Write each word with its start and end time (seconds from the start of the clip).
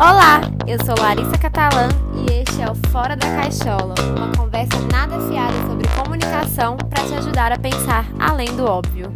Olá, 0.00 0.40
eu 0.66 0.82
sou 0.82 0.94
Larissa 0.98 1.36
Catalã 1.36 1.88
e 2.14 2.40
este 2.40 2.62
é 2.62 2.70
o 2.70 2.74
Fora 2.90 3.14
da 3.14 3.26
Caixola, 3.36 3.94
uma 4.16 4.34
conversa 4.34 4.80
nada 4.90 5.20
fiada 5.28 5.52
sobre 5.68 5.86
comunicação 5.88 6.78
para 6.78 7.04
te 7.06 7.14
ajudar 7.16 7.52
a 7.52 7.58
pensar 7.58 8.06
além 8.18 8.48
do 8.56 8.64
óbvio. 8.64 9.12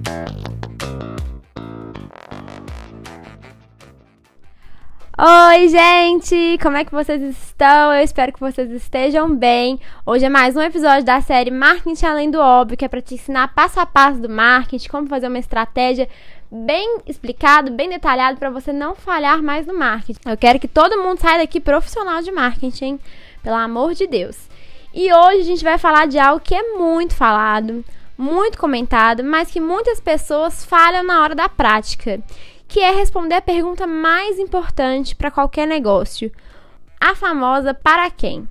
Oi, 5.17 5.69
gente! 5.69 6.59
Como 6.61 6.77
é 6.77 6.85
que 6.85 6.93
vocês 6.93 7.23
estão? 7.23 7.95
Eu 7.95 8.05
espero 8.05 8.31
que 8.31 8.41
vocês 8.41 8.71
estejam 8.71 9.35
bem. 9.35 9.81
Hoje 10.05 10.27
é 10.27 10.29
mais 10.29 10.55
um 10.55 10.61
episódio 10.61 11.03
da 11.03 11.19
série 11.23 11.51
Marketing 11.51 12.05
Além 12.05 12.31
do 12.31 12.39
Óbvio, 12.39 12.77
que 12.77 12.85
é 12.85 12.89
para 12.89 13.01
te 13.01 13.15
ensinar 13.15 13.55
passo 13.55 13.81
a 13.81 13.87
passo 13.87 14.21
do 14.21 14.29
marketing, 14.29 14.89
como 14.91 15.09
fazer 15.09 15.29
uma 15.29 15.39
estratégia 15.39 16.11
bem 16.55 17.01
explicado, 17.07 17.73
bem 17.73 17.89
detalhado 17.89 18.39
para 18.39 18.51
você 18.51 18.73
não 18.73 18.95
falhar 18.95 19.43
mais 19.43 19.67
no 19.67 19.77
marketing. 19.77 20.21
Eu 20.25 20.37
quero 20.37 20.61
que 20.61 20.69
todo 20.69 21.03
mundo 21.03 21.19
saia 21.19 21.39
daqui 21.39 21.59
profissional 21.59 22.23
de 22.23 22.31
marketing, 22.31 23.01
pelo 23.43 23.57
amor 23.57 23.95
de 23.95 24.07
Deus. 24.07 24.49
E 24.95 25.13
hoje 25.13 25.41
a 25.41 25.45
gente 25.45 25.65
vai 25.65 25.77
falar 25.79 26.07
de 26.07 26.19
algo 26.19 26.41
que 26.41 26.55
é 26.55 26.77
muito 26.77 27.15
falado, 27.15 27.85
muito 28.17 28.57
comentado, 28.57 29.25
mas 29.25 29.51
que 29.51 29.61
muitas 29.61 29.99
pessoas 29.99 30.65
falham 30.65 31.03
na 31.03 31.21
hora 31.21 31.35
da 31.35 31.49
prática 31.49 32.23
que 32.69 32.81
é 32.81 32.91
responder 32.91 33.37
a 33.37 33.43
pergunta 33.43 33.87
mais 33.87 34.39
importante 34.39 35.15
para 35.15 35.31
qualquer 35.31 35.67
negócio: 35.67 36.31
a 37.01 37.15
famosa 37.15 37.75
para 37.75 38.11
quem? 38.11 38.49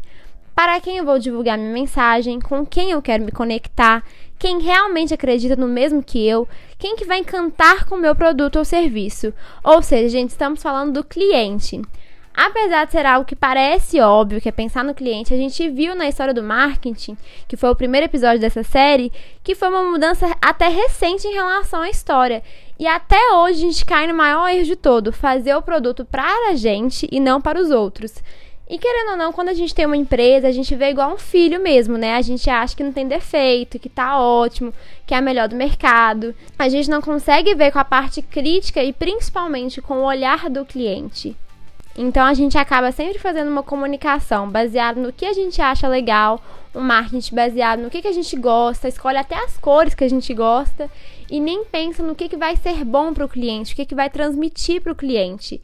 Para 0.55 0.79
quem 0.79 0.97
eu 0.97 1.05
vou 1.05 1.17
divulgar 1.17 1.57
minha 1.57 1.73
mensagem, 1.73 2.39
com 2.39 2.65
quem 2.65 2.91
eu 2.91 3.01
quero 3.01 3.23
me 3.23 3.31
conectar, 3.31 4.03
quem 4.43 4.59
realmente 4.59 5.13
acredita 5.13 5.55
no 5.55 5.69
mesmo 5.69 6.03
que 6.03 6.27
eu, 6.27 6.45
quem 6.77 6.97
que 6.97 7.05
vai 7.05 7.19
encantar 7.19 7.85
com 7.85 7.95
o 7.95 7.97
meu 7.97 8.13
produto 8.13 8.57
ou 8.57 8.65
serviço. 8.65 9.33
Ou 9.63 9.81
seja, 9.81 10.09
gente, 10.09 10.31
estamos 10.31 10.61
falando 10.61 10.91
do 10.91 11.01
cliente. 11.01 11.81
Apesar 12.35 12.83
de 12.83 12.91
ser 12.91 13.05
algo 13.05 13.25
que 13.25 13.37
parece 13.37 14.01
óbvio, 14.01 14.41
que 14.41 14.49
é 14.49 14.51
pensar 14.51 14.83
no 14.83 14.93
cliente, 14.93 15.33
a 15.33 15.37
gente 15.37 15.69
viu 15.69 15.95
na 15.95 16.09
história 16.09 16.33
do 16.33 16.43
marketing, 16.43 17.15
que 17.47 17.55
foi 17.55 17.69
o 17.69 17.75
primeiro 17.75 18.03
episódio 18.03 18.41
dessa 18.41 18.63
série, 18.63 19.13
que 19.41 19.55
foi 19.55 19.69
uma 19.69 19.83
mudança 19.89 20.35
até 20.41 20.67
recente 20.67 21.25
em 21.25 21.33
relação 21.33 21.81
à 21.81 21.89
história. 21.89 22.43
E 22.77 22.85
até 22.85 23.31
hoje 23.35 23.59
a 23.59 23.71
gente 23.71 23.85
cai 23.85 24.07
no 24.07 24.13
maior 24.13 24.49
erro 24.49 24.65
de 24.65 24.75
todo, 24.75 25.13
fazer 25.13 25.55
o 25.55 25.61
produto 25.61 26.03
para 26.03 26.49
a 26.49 26.55
gente 26.55 27.07
e 27.09 27.17
não 27.17 27.39
para 27.39 27.61
os 27.61 27.71
outros. 27.71 28.13
E 28.69 28.77
querendo 28.77 29.11
ou 29.11 29.17
não, 29.17 29.33
quando 29.33 29.49
a 29.49 29.53
gente 29.53 29.75
tem 29.75 29.85
uma 29.85 29.97
empresa, 29.97 30.47
a 30.47 30.51
gente 30.51 30.73
vê 30.73 30.89
igual 30.89 31.13
um 31.13 31.17
filho 31.17 31.59
mesmo, 31.59 31.97
né? 31.97 32.15
A 32.15 32.21
gente 32.21 32.49
acha 32.49 32.75
que 32.75 32.83
não 32.83 32.93
tem 32.93 33.07
defeito, 33.07 33.77
que 33.77 33.89
tá 33.89 34.17
ótimo, 34.19 34.73
que 35.05 35.13
é 35.13 35.17
a 35.17 35.21
melhor 35.21 35.49
do 35.49 35.55
mercado. 35.55 36.33
A 36.57 36.69
gente 36.69 36.89
não 36.89 37.01
consegue 37.01 37.53
ver 37.55 37.71
com 37.71 37.79
a 37.79 37.85
parte 37.85 38.21
crítica 38.21 38.81
e 38.81 38.93
principalmente 38.93 39.81
com 39.81 39.95
o 39.95 40.05
olhar 40.05 40.49
do 40.49 40.65
cliente. 40.65 41.35
Então 41.95 42.25
a 42.25 42.33
gente 42.33 42.57
acaba 42.57 42.91
sempre 42.91 43.19
fazendo 43.19 43.51
uma 43.51 43.61
comunicação 43.61 44.49
baseada 44.49 44.99
no 44.99 45.13
que 45.13 45.25
a 45.25 45.33
gente 45.33 45.61
acha 45.61 45.87
legal, 45.87 46.41
um 46.73 46.81
marketing 46.81 47.35
baseado 47.35 47.81
no 47.81 47.89
que, 47.89 48.01
que 48.01 48.07
a 48.07 48.13
gente 48.13 48.35
gosta, 48.35 48.87
escolhe 48.87 49.17
até 49.17 49.35
as 49.35 49.57
cores 49.57 49.93
que 49.93 50.03
a 50.03 50.09
gente 50.09 50.33
gosta 50.33 50.89
e 51.29 51.39
nem 51.39 51.63
pensa 51.65 52.01
no 52.01 52.15
que, 52.15 52.29
que 52.29 52.37
vai 52.37 52.55
ser 52.55 52.83
bom 52.83 53.13
para 53.13 53.25
o 53.25 53.29
cliente, 53.29 53.73
o 53.73 53.75
que, 53.75 53.85
que 53.85 53.93
vai 53.93 54.09
transmitir 54.09 54.81
para 54.81 54.91
o 54.91 54.95
cliente. 54.95 55.61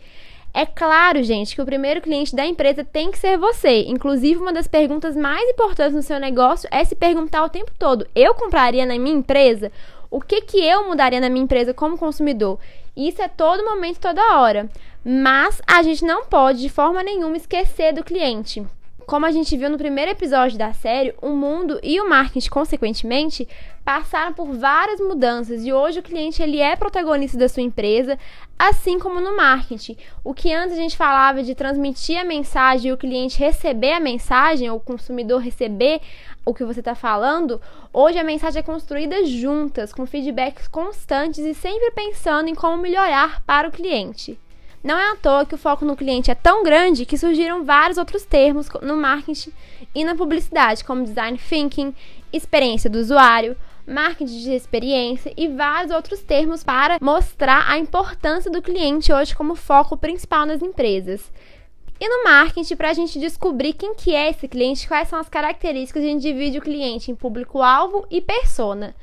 É 0.53 0.65
claro, 0.65 1.23
gente, 1.23 1.55
que 1.55 1.61
o 1.61 1.65
primeiro 1.65 2.01
cliente 2.01 2.35
da 2.35 2.45
empresa 2.45 2.83
tem 2.83 3.11
que 3.11 3.17
ser 3.17 3.37
você. 3.37 3.83
Inclusive, 3.87 4.39
uma 4.39 4.51
das 4.51 4.67
perguntas 4.67 5.15
mais 5.15 5.47
importantes 5.49 5.93
no 5.93 6.01
seu 6.01 6.19
negócio 6.19 6.67
é 6.71 6.83
se 6.83 6.95
perguntar 6.95 7.43
o 7.43 7.49
tempo 7.49 7.71
todo: 7.77 8.07
eu 8.15 8.33
compraria 8.33 8.85
na 8.85 8.97
minha 8.97 9.15
empresa? 9.15 9.71
O 10.11 10.19
que, 10.19 10.41
que 10.41 10.57
eu 10.57 10.87
mudaria 10.87 11.19
na 11.19 11.29
minha 11.29 11.43
empresa 11.43 11.73
como 11.73 11.97
consumidor? 11.97 12.59
Isso 12.97 13.21
é 13.21 13.27
todo 13.27 13.63
momento, 13.63 13.99
toda 13.99 14.39
hora. 14.39 14.67
Mas 15.05 15.61
a 15.67 15.83
gente 15.83 16.03
não 16.03 16.25
pode, 16.25 16.59
de 16.59 16.69
forma 16.69 17.03
nenhuma, 17.03 17.37
esquecer 17.37 17.93
do 17.93 18.03
cliente. 18.03 18.65
Como 19.09 19.25
a 19.25 19.31
gente 19.31 19.57
viu 19.57 19.71
no 19.71 19.77
primeiro 19.79 20.11
episódio 20.11 20.55
da 20.55 20.71
série, 20.71 21.15
o 21.19 21.29
mundo 21.29 21.79
e 21.81 21.99
o 21.99 22.07
marketing, 22.07 22.47
consequentemente, 22.47 23.47
passaram 23.83 24.33
por 24.33 24.53
várias 24.53 24.99
mudanças 24.99 25.65
e 25.65 25.73
hoje 25.73 25.97
o 25.97 26.03
cliente 26.03 26.43
ele 26.43 26.59
é 26.59 26.75
protagonista 26.75 27.35
da 27.35 27.49
sua 27.49 27.63
empresa, 27.63 28.19
assim 28.59 28.99
como 28.99 29.19
no 29.19 29.35
marketing. 29.35 29.97
O 30.23 30.31
que 30.31 30.53
antes 30.53 30.77
a 30.77 30.79
gente 30.79 30.95
falava 30.95 31.41
de 31.41 31.55
transmitir 31.55 32.19
a 32.19 32.23
mensagem 32.23 32.91
e 32.91 32.93
o 32.93 32.97
cliente 32.97 33.39
receber 33.39 33.93
a 33.93 33.99
mensagem, 33.99 34.69
ou 34.69 34.77
o 34.77 34.79
consumidor 34.79 35.41
receber 35.41 36.01
o 36.45 36.53
que 36.53 36.63
você 36.63 36.79
está 36.79 36.93
falando, 36.93 37.59
hoje 37.91 38.19
a 38.19 38.23
mensagem 38.23 38.59
é 38.59 38.63
construída 38.63 39.25
juntas, 39.25 39.91
com 39.91 40.05
feedbacks 40.05 40.67
constantes 40.67 41.43
e 41.43 41.55
sempre 41.55 41.89
pensando 41.89 42.47
em 42.47 42.53
como 42.53 42.77
melhorar 42.77 43.41
para 43.43 43.69
o 43.69 43.71
cliente. 43.71 44.37
Não 44.81 44.97
é 44.97 45.11
à 45.11 45.15
toa 45.15 45.45
que 45.45 45.55
o 45.55 45.57
foco 45.57 45.83
no 45.83 45.95
cliente 45.95 46.31
é 46.31 46.35
tão 46.35 46.63
grande 46.63 47.05
que 47.05 47.17
surgiram 47.17 47.65
vários 47.65 47.97
outros 47.97 48.23
termos 48.23 48.69
no 48.81 48.95
marketing 48.95 49.51
e 49.93 50.05
na 50.05 50.15
publicidade, 50.15 50.85
como 50.85 51.03
design 51.03 51.37
thinking, 51.37 51.93
experiência 52.31 52.89
do 52.89 52.97
usuário, 52.97 53.57
marketing 53.85 54.39
de 54.39 54.51
experiência 54.51 55.33
e 55.35 55.49
vários 55.49 55.91
outros 55.91 56.21
termos 56.21 56.63
para 56.63 56.97
mostrar 57.01 57.69
a 57.69 57.77
importância 57.77 58.49
do 58.49 58.61
cliente 58.61 59.11
hoje 59.11 59.35
como 59.35 59.55
foco 59.55 59.97
principal 59.97 60.45
nas 60.45 60.61
empresas. 60.61 61.29
E 61.99 62.07
no 62.07 62.23
marketing, 62.23 62.77
para 62.77 62.91
a 62.91 62.93
gente 62.93 63.19
descobrir 63.19 63.73
quem 63.73 63.93
que 63.93 64.15
é 64.15 64.29
esse 64.29 64.47
cliente, 64.47 64.87
quais 64.87 65.09
são 65.09 65.19
as 65.19 65.27
características, 65.27 66.01
a 66.01 66.05
gente 66.05 66.21
divide 66.21 66.57
o 66.57 66.61
cliente 66.61 67.11
em 67.11 67.15
público-alvo 67.15 68.07
e 68.09 68.21
persona. 68.21 68.95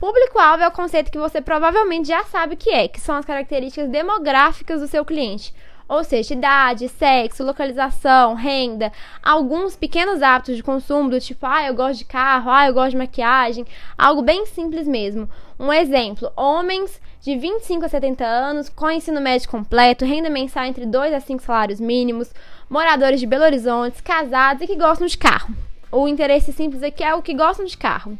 Público-alvo 0.00 0.62
é 0.62 0.68
o 0.68 0.72
conceito 0.72 1.12
que 1.12 1.18
você 1.18 1.42
provavelmente 1.42 2.08
já 2.08 2.24
sabe 2.24 2.54
o 2.54 2.56
que 2.56 2.70
é, 2.70 2.88
que 2.88 2.98
são 2.98 3.16
as 3.16 3.24
características 3.26 3.86
demográficas 3.90 4.80
do 4.80 4.86
seu 4.86 5.04
cliente. 5.04 5.52
Ou 5.86 6.02
seja, 6.02 6.32
idade, 6.32 6.88
sexo, 6.88 7.44
localização, 7.44 8.32
renda, 8.32 8.90
alguns 9.22 9.76
pequenos 9.76 10.22
hábitos 10.22 10.56
de 10.56 10.62
consumo, 10.62 11.10
do 11.10 11.20
tipo, 11.20 11.44
ah, 11.44 11.66
eu 11.66 11.74
gosto 11.74 11.98
de 11.98 12.06
carro, 12.06 12.50
ah, 12.50 12.66
eu 12.66 12.72
gosto 12.72 12.92
de 12.92 12.96
maquiagem, 12.96 13.66
algo 13.98 14.22
bem 14.22 14.46
simples 14.46 14.88
mesmo. 14.88 15.28
Um 15.58 15.70
exemplo: 15.70 16.32
homens 16.34 16.98
de 17.20 17.36
25 17.36 17.84
a 17.84 17.88
70 17.90 18.24
anos, 18.24 18.70
com 18.70 18.90
ensino 18.90 19.20
médio 19.20 19.50
completo, 19.50 20.06
renda 20.06 20.30
mensal 20.30 20.64
entre 20.64 20.86
2 20.86 21.12
a 21.12 21.20
5 21.20 21.42
salários 21.42 21.78
mínimos, 21.78 22.32
moradores 22.70 23.20
de 23.20 23.26
Belo 23.26 23.44
Horizonte, 23.44 24.02
casados 24.02 24.62
e 24.62 24.66
que 24.66 24.76
gostam 24.76 25.06
de 25.06 25.18
carro. 25.18 25.54
O 25.92 26.08
interesse 26.08 26.54
simples 26.54 26.82
aqui 26.82 27.04
é 27.04 27.14
o 27.14 27.20
que 27.20 27.34
gostam 27.34 27.66
de 27.66 27.76
carro. 27.76 28.16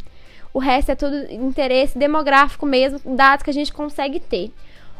O 0.52 0.58
resto 0.58 0.90
é 0.90 0.94
tudo 0.94 1.32
interesse 1.32 1.96
demográfico 1.96 2.66
mesmo, 2.66 3.00
dados 3.16 3.42
que 3.42 3.50
a 3.50 3.54
gente 3.54 3.72
consegue 3.72 4.18
ter. 4.18 4.52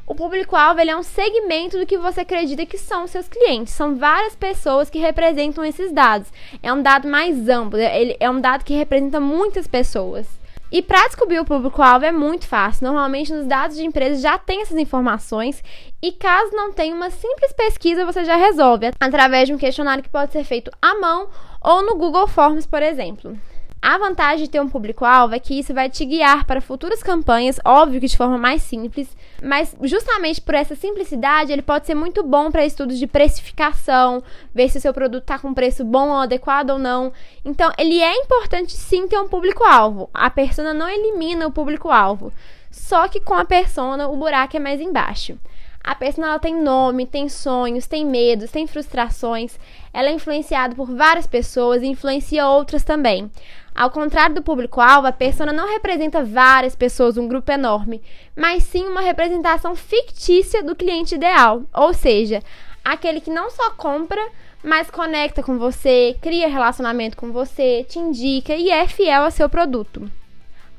O 0.07 0.15
público-alvo 0.15 0.81
é 0.81 0.97
um 0.97 1.05
segmento 1.05 1.79
do 1.79 1.87
que 1.87 1.97
você 1.97 2.23
acredita 2.23 2.67
que 2.67 2.77
são 2.77 3.07
seus 3.07 3.29
clientes. 3.29 3.73
São 3.73 3.95
várias 3.95 4.35
pessoas 4.35 4.91
que 4.91 4.99
representam 4.99 5.65
esses 5.65 5.93
dados. 5.93 6.33
É 6.61 6.73
um 6.73 6.83
dado 6.83 7.07
mais 7.07 7.49
amplo, 7.49 7.79
ele 7.79 8.17
é 8.19 8.29
um 8.29 8.41
dado 8.41 8.65
que 8.65 8.75
representa 8.75 9.21
muitas 9.21 9.69
pessoas. 9.69 10.27
E 10.73 10.81
para 10.83 11.07
descobrir 11.07 11.41
o 11.41 11.45
público-alvo 11.45 12.05
é 12.05 12.13
muito 12.13 12.47
fácil. 12.47 12.87
Normalmente 12.87 13.33
nos 13.33 13.47
dados 13.47 13.77
de 13.77 13.85
empresas 13.85 14.21
já 14.21 14.39
tem 14.39 14.63
essas 14.63 14.79
informações 14.79 15.63
e 16.01 16.13
caso 16.13 16.57
não 16.57 16.73
tenha 16.73 16.95
uma 16.95 17.11
simples 17.11 17.53
pesquisa, 17.53 18.05
você 18.05 18.25
já 18.25 18.37
resolve 18.37 18.91
através 19.01 19.49
de 19.49 19.55
um 19.55 19.59
questionário 19.59 20.03
que 20.03 20.09
pode 20.09 20.33
ser 20.33 20.45
feito 20.45 20.71
à 20.81 20.99
mão 20.99 21.29
ou 21.61 21.85
no 21.85 21.97
Google 21.97 22.27
Forms, 22.29 22.67
por 22.67 22.83
exemplo. 22.83 23.37
A 23.83 23.97
vantagem 23.97 24.45
de 24.45 24.51
ter 24.51 24.61
um 24.61 24.69
público-alvo 24.69 25.35
é 25.35 25.39
que 25.39 25.59
isso 25.59 25.73
vai 25.73 25.89
te 25.89 26.05
guiar 26.05 26.45
para 26.45 26.61
futuras 26.61 27.03
campanhas, 27.03 27.59
óbvio 27.65 27.99
que 27.99 28.09
de 28.09 28.17
forma 28.17 28.37
mais 28.37 28.63
simples, 28.63 29.17
mas 29.43 29.75
justamente 29.83 30.39
por 30.39 30.55
essa 30.55 30.77
simplicidade, 30.77 31.51
ele 31.51 31.63
pode 31.63 31.87
ser 31.87 31.95
muito 31.95 32.23
bom 32.23 32.51
para 32.51 32.67
estudos 32.67 32.99
de 32.99 33.07
precificação, 33.07 34.23
ver 34.55 34.69
se 34.69 34.77
o 34.77 34.81
seu 34.83 34.93
produto 34.93 35.23
está 35.23 35.39
com 35.39 35.55
preço 35.55 35.83
bom 35.83 36.11
ou 36.11 36.17
adequado 36.17 36.71
ou 36.71 36.79
não. 36.79 37.11
Então, 37.43 37.73
ele 37.79 38.03
é 38.03 38.15
importante 38.17 38.73
sim 38.73 39.09
ter 39.09 39.19
um 39.19 39.29
público-alvo. 39.29 40.11
A 40.13 40.29
persona 40.29 40.75
não 40.75 40.89
elimina 40.89 41.47
o 41.47 41.53
público-alvo, 41.53 42.31
só 42.71 43.09
que 43.09 43.19
com 43.19 43.35
a 43.35 43.47
persona 43.47 44.09
o 44.09 44.17
buraco 44.17 44.59
é 44.59 44.61
mais 44.61 44.79
embaixo. 44.79 45.39
A 45.83 45.95
persona 45.95 46.29
ela 46.29 46.39
tem 46.39 46.55
nome, 46.55 47.07
tem 47.07 47.29
sonhos, 47.29 47.87
tem 47.87 48.05
medos, 48.05 48.51
tem 48.51 48.67
frustrações. 48.67 49.59
Ela 49.93 50.11
é 50.11 50.13
influenciada 50.13 50.75
por 50.75 50.87
várias 50.95 51.27
pessoas 51.27 51.83
e 51.83 51.87
influencia 51.87 52.47
outras 52.47 52.85
também. 52.85 53.31
Ao 53.75 53.91
contrário 53.91 54.35
do 54.35 54.43
público-alvo, 54.43 55.07
a 55.07 55.13
persona 55.13 55.53
não 55.53 55.69
representa 55.69 56.23
várias 56.23 56.77
pessoas, 56.77 57.17
um 57.17 57.27
grupo 57.27 57.51
enorme, 57.51 58.03
mas 58.37 58.65
sim 58.65 58.85
uma 58.87 59.01
representação 59.01 59.75
fictícia 59.75 60.63
do 60.63 60.77
cliente 60.77 61.15
ideal, 61.15 61.63
ou 61.73 61.95
seja, 61.95 62.43
aquele 62.85 63.21
que 63.21 63.31
não 63.31 63.51
só 63.51 63.71
compra, 63.71 64.21
mas 64.63 64.91
conecta 64.91 65.43
com 65.43 65.57
você, 65.57 66.17
cria 66.21 66.49
relacionamento 66.49 67.17
com 67.17 67.33
você, 67.33 67.85
te 67.89 67.99
indica 67.99 68.55
e 68.55 68.71
é 68.71 68.87
fiel 68.87 69.23
ao 69.23 69.31
seu 69.31 69.49
produto 69.49 70.11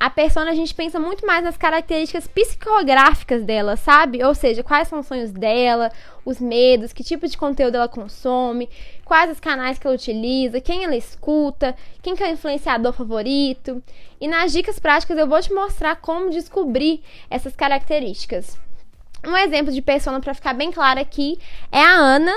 a 0.02 0.10
persona 0.10 0.50
a 0.50 0.56
gente 0.56 0.74
pensa 0.74 1.00
muito 1.00 1.28
mais 1.28 1.44
nas 1.44 1.56
características 1.56 2.26
psicográficas 2.26 3.44
dela, 3.44 3.76
sabe? 3.76 4.24
Ou 4.24 4.34
seja, 4.34 4.64
quais 4.64 4.88
são 4.88 5.02
os 5.02 5.06
sonhos 5.06 5.30
dela, 5.30 5.92
os 6.26 6.40
medos, 6.40 6.92
que 6.92 7.04
tipo 7.04 7.28
de 7.28 7.38
conteúdo 7.38 7.76
ela 7.76 7.88
consome, 7.88 8.68
quais 9.06 9.30
os 9.30 9.40
canais 9.40 9.78
que 9.78 9.86
ela 9.86 9.96
utiliza, 9.96 10.60
quem 10.60 10.84
ela 10.84 10.96
escuta, 10.96 11.76
quem 12.02 12.16
que 12.16 12.24
é 12.24 12.30
o 12.30 12.34
influenciador 12.34 12.94
favorito. 12.94 13.84
E 14.20 14.28
nas 14.28 14.52
dicas 14.52 14.80
práticas 14.80 15.16
eu 15.20 15.28
vou 15.28 15.40
te 15.40 15.54
mostrar 15.54 15.96
como 15.98 16.32
descobrir 16.32 17.04
essas 17.30 17.56
características. 17.56 18.58
Um 19.24 19.38
exemplo 19.38 19.72
de 19.72 19.84
persona 19.84 20.20
para 20.20 20.34
ficar 20.34 20.56
bem 20.56 20.72
claro 20.72 21.00
aqui 21.00 21.38
é 21.72 21.80
a 21.80 21.94
Ana, 21.94 22.34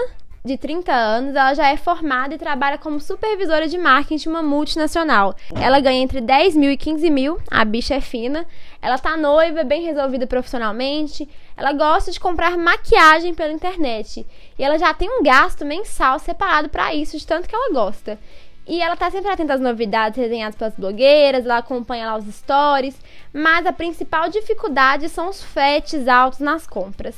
de 0.46 0.58
30 0.58 0.93
anos, 0.93 1.35
ela 1.35 1.55
já 1.55 1.70
é 1.70 1.76
formada 1.79 2.35
e 2.35 2.38
trabalha 2.38 2.76
como 2.76 3.00
supervisora 3.00 3.67
de 3.67 3.79
marketing 3.79 4.17
de 4.25 4.29
uma 4.29 4.43
multinacional. 4.43 5.35
Ela 5.58 5.81
ganha 5.81 6.02
entre 6.02 6.20
10 6.20 6.55
mil 6.55 6.70
e 6.70 6.76
15 6.76 7.08
mil, 7.08 7.38
a 7.50 7.64
bicha 7.64 7.94
é 7.94 8.00
fina. 8.02 8.46
Ela 8.82 8.99
tá 8.99 9.17
noiva, 9.17 9.64
bem 9.64 9.82
resolvida 9.82 10.26
profissionalmente. 10.26 11.26
Ela 11.56 11.73
gosta 11.73 12.12
de 12.12 12.20
comprar 12.20 12.58
maquiagem 12.58 13.35
pela 13.35 13.55
internet. 13.55 14.26
E 14.58 14.62
ela 14.62 14.79
já 14.79 14.93
tem 14.93 15.08
um 15.08 15.23
gasto 15.23 15.64
mensal 15.64 16.19
separado 16.19 16.69
para 16.69 16.94
isso, 16.94 17.17
de 17.17 17.26
tanto 17.26 17.49
que 17.49 17.56
ela 17.56 17.73
gosta. 17.73 18.19
E 18.67 18.82
ela 18.82 18.97
tá 18.97 19.11
sempre 19.11 19.31
atenta 19.31 19.55
às 19.55 19.62
novidades 19.62 20.19
resenhadas 20.19 20.56
pelas 20.56 20.75
blogueiras, 20.75 21.47
ela 21.47 21.58
acompanha 21.58 22.06
lá 22.06 22.17
os 22.19 22.26
stories, 22.26 22.99
mas 23.32 23.64
a 23.64 23.73
principal 23.73 24.29
dificuldade 24.29 25.08
são 25.08 25.31
os 25.31 25.43
fretes 25.43 26.06
altos 26.06 26.40
nas 26.40 26.67
compras. 26.67 27.14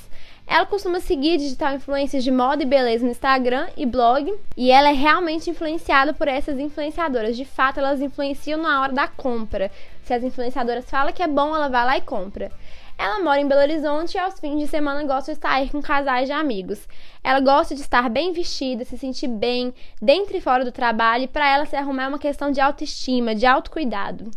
Ela 0.46 0.64
costuma 0.64 1.00
seguir 1.00 1.38
digital 1.38 1.74
influências 1.74 2.22
de 2.22 2.30
moda 2.30 2.62
e 2.62 2.66
beleza 2.66 3.04
no 3.04 3.10
Instagram 3.10 3.66
e 3.76 3.84
blog, 3.84 4.32
e 4.56 4.70
ela 4.70 4.90
é 4.90 4.92
realmente 4.92 5.50
influenciada 5.50 6.14
por 6.14 6.28
essas 6.28 6.58
influenciadoras. 6.58 7.36
De 7.36 7.44
fato, 7.44 7.78
elas 7.78 8.00
influenciam 8.00 8.62
na 8.62 8.80
hora 8.80 8.92
da 8.92 9.08
compra. 9.08 9.70
Se 10.04 10.14
as 10.14 10.22
influenciadoras 10.22 10.88
falam 10.88 11.12
que 11.12 11.22
é 11.22 11.26
bom, 11.26 11.54
ela 11.54 11.68
vai 11.68 11.84
lá 11.84 11.98
e 11.98 12.00
compra. 12.00 12.52
Ela 12.98 13.22
mora 13.22 13.40
em 13.40 13.46
Belo 13.46 13.60
Horizonte 13.60 14.14
e 14.14 14.18
aos 14.18 14.40
fins 14.40 14.58
de 14.58 14.66
semana 14.66 15.04
gosta 15.04 15.34
de 15.34 15.40
sair 15.40 15.68
com 15.68 15.82
casais 15.82 16.26
de 16.26 16.32
amigos. 16.32 16.88
Ela 17.22 17.40
gosta 17.40 17.74
de 17.74 17.82
estar 17.82 18.08
bem 18.08 18.32
vestida, 18.32 18.86
se 18.86 18.96
sentir 18.96 19.28
bem, 19.28 19.74
dentro 20.00 20.34
e 20.34 20.40
fora 20.40 20.64
do 20.64 20.72
trabalho, 20.72 21.24
e 21.24 21.28
para 21.28 21.46
ela 21.46 21.66
se 21.66 21.76
arrumar 21.76 22.04
é 22.04 22.08
uma 22.08 22.18
questão 22.18 22.50
de 22.50 22.60
autoestima, 22.60 23.34
de 23.34 23.44
autocuidado. 23.44 24.30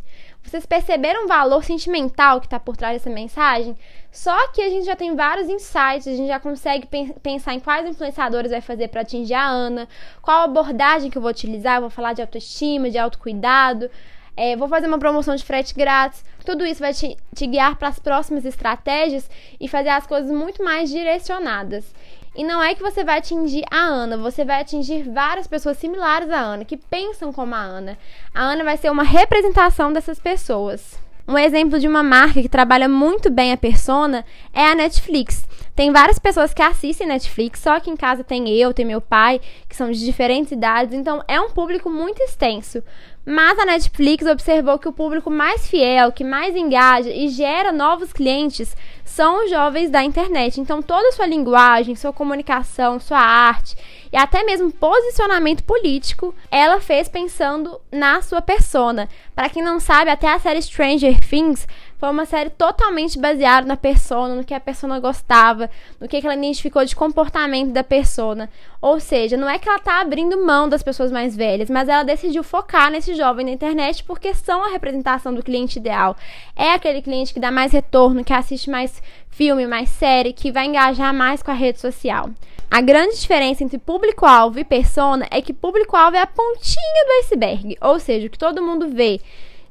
Vocês 0.44 0.66
perceberam 0.66 1.26
o 1.26 1.28
valor 1.28 1.64
sentimental 1.64 2.40
que 2.40 2.48
está 2.48 2.60
por 2.60 2.76
trás 2.76 2.94
dessa 2.94 3.10
mensagem? 3.10 3.78
Só 4.12 4.48
que 4.50 4.62
a 4.62 4.70
gente 4.70 4.86
já 4.86 4.96
tem 4.96 5.16
vários 5.16 5.48
insights, 5.48 6.08
a 6.08 6.16
gente 6.16 6.28
já 6.28 6.40
consegue 6.40 6.88
pensar 7.22 7.54
em 7.54 7.60
quais 7.60 7.88
influenciadores 7.88 8.50
vai 8.50 8.62
fazer 8.62 8.88
para 8.88 9.02
atingir 9.02 9.36
a 9.36 9.48
Ana, 9.48 9.88
qual 10.22 10.44
abordagem 10.44 11.12
que 11.12 11.18
eu 11.18 11.22
vou 11.22 11.30
utilizar, 11.30 11.76
eu 11.76 11.82
vou 11.82 11.90
falar 11.90 12.14
de 12.14 12.22
autoestima, 12.22 12.90
de 12.90 12.98
autocuidado, 12.98 13.92
é, 14.36 14.56
vou 14.56 14.70
fazer 14.70 14.88
uma 14.88 14.98
promoção 14.98 15.36
de 15.36 15.44
frete 15.44 15.76
grátis. 15.76 16.24
Tudo 16.46 16.66
isso 16.66 16.80
vai 16.80 16.94
te, 16.94 17.18
te 17.36 17.46
guiar 17.46 17.76
para 17.76 17.90
as 17.90 18.00
próximas 18.00 18.46
estratégias 18.46 19.30
e 19.60 19.68
fazer 19.68 19.90
as 19.90 20.08
coisas 20.08 20.32
muito 20.32 20.64
mais 20.64 20.90
direcionadas. 20.90 21.94
E 22.40 22.44
não 22.46 22.64
é 22.64 22.74
que 22.74 22.82
você 22.82 23.04
vai 23.04 23.18
atingir 23.18 23.66
a 23.70 23.80
Ana, 23.80 24.16
você 24.16 24.46
vai 24.46 24.62
atingir 24.62 25.04
várias 25.04 25.46
pessoas 25.46 25.78
similares 25.78 26.30
à 26.30 26.40
Ana, 26.40 26.64
que 26.64 26.78
pensam 26.78 27.34
como 27.34 27.54
a 27.54 27.60
Ana. 27.60 27.98
A 28.34 28.42
Ana 28.42 28.64
vai 28.64 28.78
ser 28.78 28.90
uma 28.90 29.04
representação 29.04 29.92
dessas 29.92 30.22
pessoas. 30.22 30.98
Um 31.28 31.38
exemplo 31.38 31.78
de 31.78 31.86
uma 31.86 32.02
marca 32.02 32.42
que 32.42 32.48
trabalha 32.48 32.88
muito 32.88 33.30
bem 33.30 33.52
a 33.52 33.58
persona 33.58 34.24
é 34.54 34.68
a 34.68 34.74
Netflix. 34.74 35.46
Tem 35.76 35.92
várias 35.92 36.18
pessoas 36.18 36.54
que 36.54 36.62
assistem 36.62 37.08
Netflix, 37.08 37.60
só 37.60 37.78
que 37.82 37.92
em 37.92 37.98
casa 37.98 38.24
tem 38.24 38.48
eu, 38.50 38.74
tem 38.74 38.86
meu 38.86 39.02
pai, 39.02 39.42
que 39.68 39.76
são 39.76 39.92
de 39.92 40.00
diferentes 40.00 40.54
idades, 40.54 40.94
então 40.94 41.22
é 41.28 41.42
um 41.42 41.52
público 41.52 41.90
muito 41.90 42.24
extenso. 42.24 42.82
Mas 43.26 43.60
a 43.60 43.66
Netflix 43.66 44.26
observou 44.26 44.80
que 44.80 44.88
o 44.88 44.94
público 44.94 45.30
mais 45.30 45.68
fiel, 45.68 46.12
que 46.12 46.24
mais 46.24 46.56
engaja 46.56 47.10
e 47.10 47.30
gera 47.30 47.72
novos 47.72 48.12
clientes 48.12 48.76
são 49.04 49.44
os 49.44 49.50
jovens 49.50 49.90
da 49.90 50.04
internet. 50.04 50.60
Então, 50.60 50.82
toda 50.82 51.12
sua 51.12 51.26
linguagem, 51.26 51.96
sua 51.96 52.14
comunicação, 52.14 53.00
sua 53.00 53.20
arte 53.20 53.76
e 54.12 54.18
até 54.18 54.44
mesmo 54.44 54.72
posicionamento 54.72 55.64
político, 55.64 56.34
ela 56.50 56.80
fez 56.80 57.08
pensando 57.08 57.80
na 57.92 58.22
sua 58.22 58.42
persona. 58.42 59.08
Para 59.36 59.50
quem 59.50 59.62
não 59.62 59.80
sabe, 59.80 60.10
até 60.10 60.32
a 60.32 60.40
série 60.40 60.62
Stranger 60.62 61.20
Things 61.20 61.68
foi 62.00 62.10
uma 62.10 62.26
série 62.26 62.50
totalmente 62.50 63.20
baseada 63.20 63.68
na 63.68 63.76
persona, 63.76 64.34
no 64.34 64.46
que 64.46 64.54
a 64.54 64.60
persona 64.60 65.02
gostava, 65.02 65.70
no 66.00 66.08
que 66.08 66.16
ela 66.16 66.34
identificou 66.34 66.86
de 66.86 66.96
comportamento 66.96 67.72
da 67.72 67.84
persona. 67.84 68.50
Ou 68.82 69.02
seja, 69.02 69.36
não 69.36 69.50
é 69.50 69.60
que 69.60 69.68
ela 69.68 69.80
tá 69.80 70.00
abrindo 70.00 70.42
mão 70.42 70.70
das 70.70 70.82
pessoas 70.82 71.12
mais 71.12 71.36
velhas, 71.36 71.70
mas 71.70 71.90
ela 71.90 72.04
decidiu 72.04 72.42
focar 72.42 72.90
nesse 72.90 73.16
jovem 73.16 73.46
na 73.46 73.52
internet 73.52 74.02
porque 74.06 74.34
são 74.34 74.64
a 74.64 74.70
representação 74.70 75.34
do 75.34 75.44
cliente 75.44 75.78
ideal. 75.78 76.16
É 76.56 76.72
aquele 76.72 77.02
cliente 77.02 77.34
que 77.34 77.40
dá 77.40 77.52
mais 77.52 77.74
retorno, 77.74 78.24
que 78.24 78.32
assiste 78.32 78.70
mais 78.70 79.04
filme, 79.30 79.68
mais 79.68 79.90
série, 79.90 80.32
que 80.32 80.54
vai 80.54 80.68
engajar 80.68 81.14
mais 81.14 81.44
com 81.44 81.52
a 81.52 81.54
rede 81.54 81.82
social. 81.82 82.30
A 82.72 82.80
grande 82.80 83.20
diferença 83.20 83.62
entre 83.62 83.78
público-alvo 83.78 84.58
e 84.58 84.64
persona 84.64 85.28
é 85.32 85.42
que 85.42 85.52
público-alvo 85.52 86.16
é 86.16 86.22
a 86.22 86.28
pontinha 86.28 87.06
do 87.06 87.26
iceberg, 87.26 87.78
ou 87.82 88.00
seja, 88.00 88.28
o 88.28 88.30
que 88.30 88.38
todo 88.38 88.62
mundo 88.62 88.88
vê. 88.88 89.20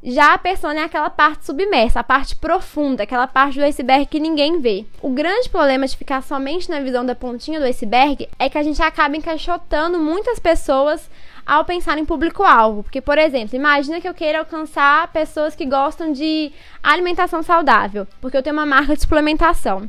Já 0.03 0.35
a 0.35 0.39
persona 0.39 0.81
é 0.81 0.85
aquela 0.85 1.11
parte 1.11 1.45
submersa, 1.45 2.01
a 2.01 2.05
parte 2.05 2.37
profunda, 2.37 3.03
aquela 3.03 3.27
parte 3.27 3.59
do 3.59 3.65
iceberg 3.65 4.07
que 4.07 4.21
ninguém 4.21 4.61
vê. 4.61 4.87
O 5.03 5.11
grande 5.11 5.49
problema 5.49 5.87
de 5.87 5.97
ficar 5.97 6.23
somente 6.23 6.71
na 6.71 6.79
visão 6.79 7.05
da 7.05 7.17
pontinha 7.17 7.59
do 7.59 7.67
iceberg 7.67 8.29
é 8.39 8.49
que 8.49 8.57
a 8.57 8.63
gente 8.63 8.81
acaba 8.81 9.17
encaixotando 9.17 9.99
muitas 9.99 10.39
pessoas 10.39 11.11
ao 11.45 11.65
pensar 11.65 11.99
em 11.99 12.05
público-alvo. 12.05 12.85
Porque, 12.85 13.01
por 13.01 13.19
exemplo, 13.19 13.57
imagina 13.57 14.01
que 14.01 14.09
eu 14.09 14.15
queira 14.15 14.39
alcançar 14.39 15.11
pessoas 15.13 15.57
que 15.57 15.67
gostam 15.67 16.13
de 16.13 16.53
alimentação 16.81 17.43
saudável, 17.43 18.07
porque 18.21 18.37
eu 18.37 18.43
tenho 18.43 18.55
uma 18.55 18.67
marca 18.67 18.95
de 18.95 19.01
suplementação 19.03 19.87